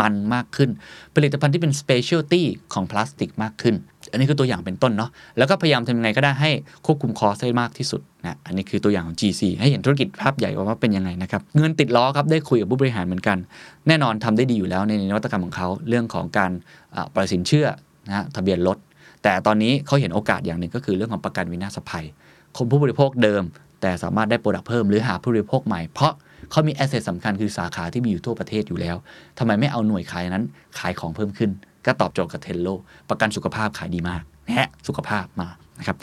[0.00, 0.70] มันมากขึ้น
[1.16, 3.74] ผลิตภัณฑ์ที่เป็น specialty ของพลาสติกมากขึ้น
[4.10, 6.50] อันนี้คือตัวอย่างเป็นต้นเนาะแล้วก็พยายามทำยังไงก็ได้ให้
[6.86, 13.38] ควบคุม cost ได้มากที่สุดนะอันนี้คือตัวอย่างของ GC ให้เห็นธุรกิจภาพใหญ่ว่าเป็นยังไงนะครับเงินติดล้อครับได้คุยกับผู้บริหารเหมือนกัน
[13.88, 16.50] แน่นอนทำได้ดีอยู่แล้วในนวัตกรรมของเขาเรื่องของการ
[17.14, 17.66] ปล่อยสินเชื่อ
[18.08, 18.78] นะทะเบียนรถ
[19.24, 22.06] แต่ตอนนี้เขาเห็นโอกาสอย่างหนึ่งก็คือเรื่องของประกันวินาศภัย
[22.56, 23.42] คนผู้บริโภคเดิม
[23.80, 26.12] แต่สามารถได้ product เพิ่มหรือหาผู้บริโภคใหม่ เพราะ
[26.50, 28.96] เขามี asset สำคัญคือสาขาที่มีอยู่ทั่วประเทศอยู่แล้ว
[29.38, 30.44] ทำไมไม่เอาหน่วยขายนั้น
[30.78, 31.50] ขายของเพิ่มขึ้น
[31.86, 32.68] ก็ตอบโจทย์กับเทรนด์โลก
[33.10, 35.48] ประกันสุขภาพขายดีมากนะฮะสุขภาพมา
[35.78, 35.96] นะครับ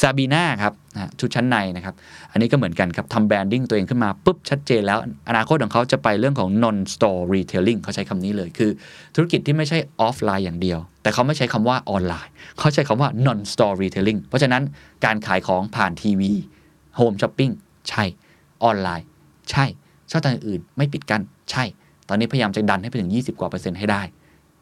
[0.00, 0.72] ซาบีนาครับ
[1.20, 1.94] ชุดชั้นในนะครับ
[2.32, 4.98] อันนี้ก็เหมือนกันครับทำ branding ตัวเองขึ้นมาปุ๊บชัดเจนแล้ว
[5.28, 8.70] อนาคตของเขาจะไปเรื่องของ non store retailing เขาใช้คำนี้เลยคือ
[9.14, 14.62] ธุรกิจที่ไม่ใช่ออฟไลน์อย่างเดียว แต่เขาไม่ใช้คำว่าออนไลน์ เขาใช้คำว่า non store retailing เพราะฉะนั้น
[15.04, 16.32] การขายของผ่านทีวี
[16.96, 17.50] home shopping
[17.88, 18.04] ใช่
[18.64, 19.06] ออนไลน์
[19.50, 19.64] ใช่
[20.10, 21.64] ช่องทางอื่นไม่ปิดกั้นใช่
[22.08, 24.02] ตอนนี้พยายามจะดันให้ไปถึง 20 กว่าเปอร์เซ็นต์ให้ได้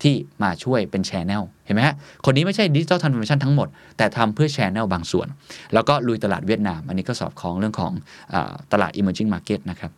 [0.03, 1.95] ที่มาช่วยเป็น channel เห็นไหมฮะ
[2.25, 5.29] คนนี้ไม่ใช่ digital transformation ทั้งหมด แต่ทำเพื่อ channel บางส่วน
[5.75, 7.93] แล้วก็ลุยตลาดเวียดนาม อันนี้ก็สอดคล้องเรื่องของ
[8.33, 8.37] อ
[8.73, 9.91] ตลาด emerging market นะครับ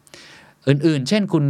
[0.68, 1.44] อื่นๆ เช่นคุณ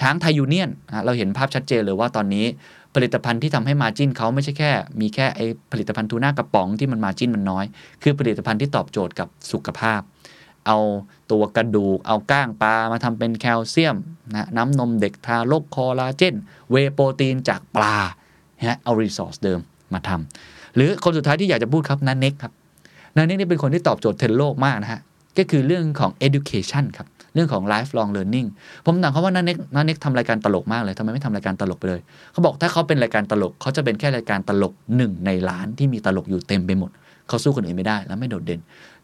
[0.00, 0.70] ช้างไทยยูเนียน
[1.04, 2.46] เราเห็นภาพชัดเจนเลยว่าตอนนี้
[2.94, 4.70] ผลิตภัณฑ์ที่ทำให้ margin เขาไม่ใช่แค่
[5.00, 5.40] มีแค่ไอ
[5.72, 7.64] ผลิตภัณฑ์ทูน่ากระป๋องที่มัน margin มันน้อย
[8.02, 10.00] คือผลิตภัณฑ์ที่ตอบโจทย์กับสุขภาพ
[10.66, 10.78] เอา
[11.30, 13.96] ตัวกระดูก เอาก้างปลามาทำเป็นแคลเซียม
[14.34, 16.34] นะน้ำนมเด็กทารกคอลลาเจน
[16.70, 17.96] เวย์โปรตีนจากปลา
[18.64, 19.60] ฮะเอา resource เดิม
[19.92, 22.52] มาทำหรือคนสุดท้ายที่อยากจะพูดครับน้าเน็กครับ
[23.16, 25.00] น้าเน็กนี่เป็นคนที่ตอบโจทย์เทรนด์โลกมากนะฮะ
[25.38, 28.48] ก็คือเรื่องของ education ครับเรื่องของ lifelong learning
[28.86, 32.00] ผมถามเขาว่าน้าเน็กน้าเน็กทำรายการตลกมากเลยทำไมไม่ทำรายการตลกไปเลย
[32.32, 36.90] เขาบอกถ้าเขาเป็นรายการตลกเขาจะเป็นแค่รายการตลกหนึ่งในล้านที่มีตลกอยู่เต็มไปหมด
[37.28, 38.60] เขาสู้คนอื่นไม่ได้และไม่โดดเด่น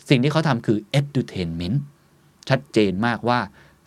[0.08, 1.78] สิ่งที่เขาทำคือ edutainment
[2.48, 3.38] ชัดเจนมากว่า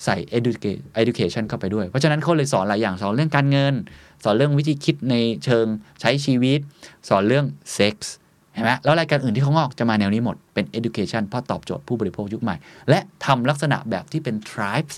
[0.05, 3.73] ใส่ educa- education เข้าไปด้วย เพราะฉะนั้นเขาเลยสอนหลายอย่างสอนเรื่องการเงิน
[4.23, 5.65] สอนเรื่องวิธีคิดในเชิง
[6.01, 6.59] ใช้ชีวิต
[7.09, 8.13] สอนเรื่องเซ็กส์
[8.53, 12.55] เห็นไหมแล้วรายการอื่นที่เขางอกจะมาแนวนี้หมด เป็น education เพราะตอบโจทย์ผู้บริโภคยุคใหม่
[12.89, 14.95] และทำลักษณะแบบที่เป็น tribes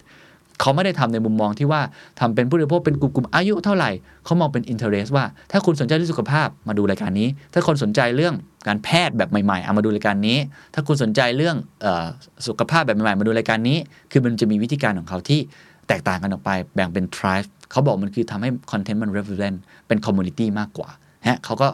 [0.61, 1.81] เขาไม่ได้ทำในมุมมองที่ว่า
[2.19, 3.91] ทำเป็นผู้บริโภคเป็นกลุ่มๆอายุเท่าไหร่
[4.25, 8.33] เขามองเป็น interest ว่าถ้าคุณสนใจเรื่องสุขภาพมาดูรายการนี้ ถ้าคนสนใจเรื่อง
[8.67, 10.37] การแพทย์แบบใหม่ๆเอามาดูรายการนี้
[10.73, 11.55] ถ้าคุณสนใจเรื่อง
[11.85, 12.05] ออ
[12.47, 13.77] สุขภาพแบบใหม่ๆมาดูรายการนี้
[14.11, 15.39] คือมันจะมีวิธีการของเขาที่
[15.87, 19.57] แตกต่างกันออกไป แบ่งเป็น tribe เขาบอกมันคือทำให้ content มัน represent
[19.87, 20.89] เป็น community มากกว่า
[21.27, 21.67] ฮะเขาก็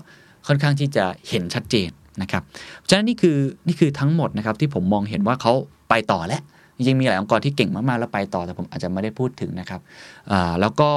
[0.47, 1.89] ค่อนข้างที่จะเห็นชัดเจน
[2.21, 2.43] นะครับ
[2.89, 3.37] ฉะนั้นนี่คือ
[3.67, 5.53] นี่คือทั้งหมดนะครับที่ผมมองเห็นว่าเขา
[5.89, 6.41] ไปต่อแล้ว
[6.77, 9.81] จริงๆมีหลายองค์กรที่เก่งมากๆแล้วไปต่อแต่ผมอาจจะไม่ได้พูดถึงนะครับ
[10.61, 10.89] แล้วก็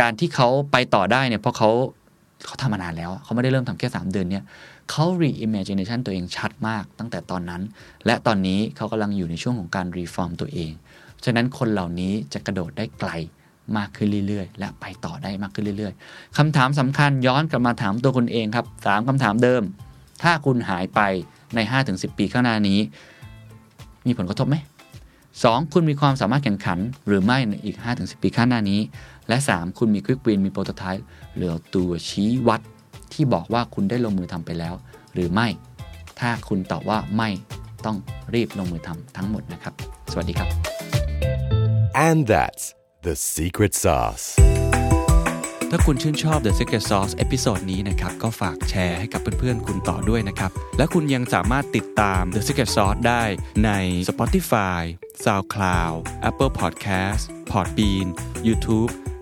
[0.00, 1.70] การที่เขาไปต่อได้เนี่ยเพราะเขา
[2.46, 4.44] เขาทำมานานแล้วเขาไม่ได้เริ่มทำแค่ 3 เดือนเนี่ย
[4.90, 7.62] เขา reimagination ตัวเองชัดมากตั้งแต่ตอนนั้น
[8.06, 10.70] และตอนนี้เขากำลังอยู่ในช่วงของการ reform ตัวเอง
[11.24, 13.10] ฉะนั้นคนเหล่านี้จะกระโดดได้ไกล
[13.76, 19.62] มากขึ้นเรื่อยๆ และไปต่อได้มากขึ้นเรื่อยๆคำถามสำคัญย้อนกลับมาถามตัวคุณเองครับสามคำถามเดิม
[20.22, 21.00] ถ้าคุณหายไป
[21.54, 21.58] ใน
[21.90, 22.78] 5-10 ปีข้างหน้านี้
[24.06, 24.56] มีผลกระทบไหม
[25.14, 25.72] 2.
[25.72, 28.80] คุณมีความสามารถแข่งขันหรือไม่ในอีก 5-10 ปีข้างหน้านี้
[29.28, 29.78] และ 3.
[29.78, 31.04] คุณมี quick win มี prototype
[31.36, 32.60] หรือตัวชี้วัด
[33.14, 34.74] ที่บอกว่าคุณได้ลงมือทำไปแล้ว
[35.14, 35.48] หรือไม่
[36.20, 37.30] ถ้าคุณตอบว่าไม่
[37.84, 37.96] ต้อง
[38.34, 39.74] รีบลงมือทำทั้งหมดนะครับ
[40.12, 40.48] สวัสดีครับ
[42.08, 42.64] And that's
[43.06, 44.26] the secret sauce.
[45.70, 53.22] ถ้าคุณชื่นชอบ The Secret Sauce episode นี้นะครับ ก็ฝากแชร์ให้กับเพื่อนๆ คุณต่อด้วยนะครับ และคุณยังสามารถติดตาม The Secret Sauce ได้
[53.64, 53.70] ใน
[54.08, 54.80] Spotify
[55.24, 55.94] SoundCloud
[56.28, 58.06] Apple Podcast Podbean
[58.46, 58.90] YouTube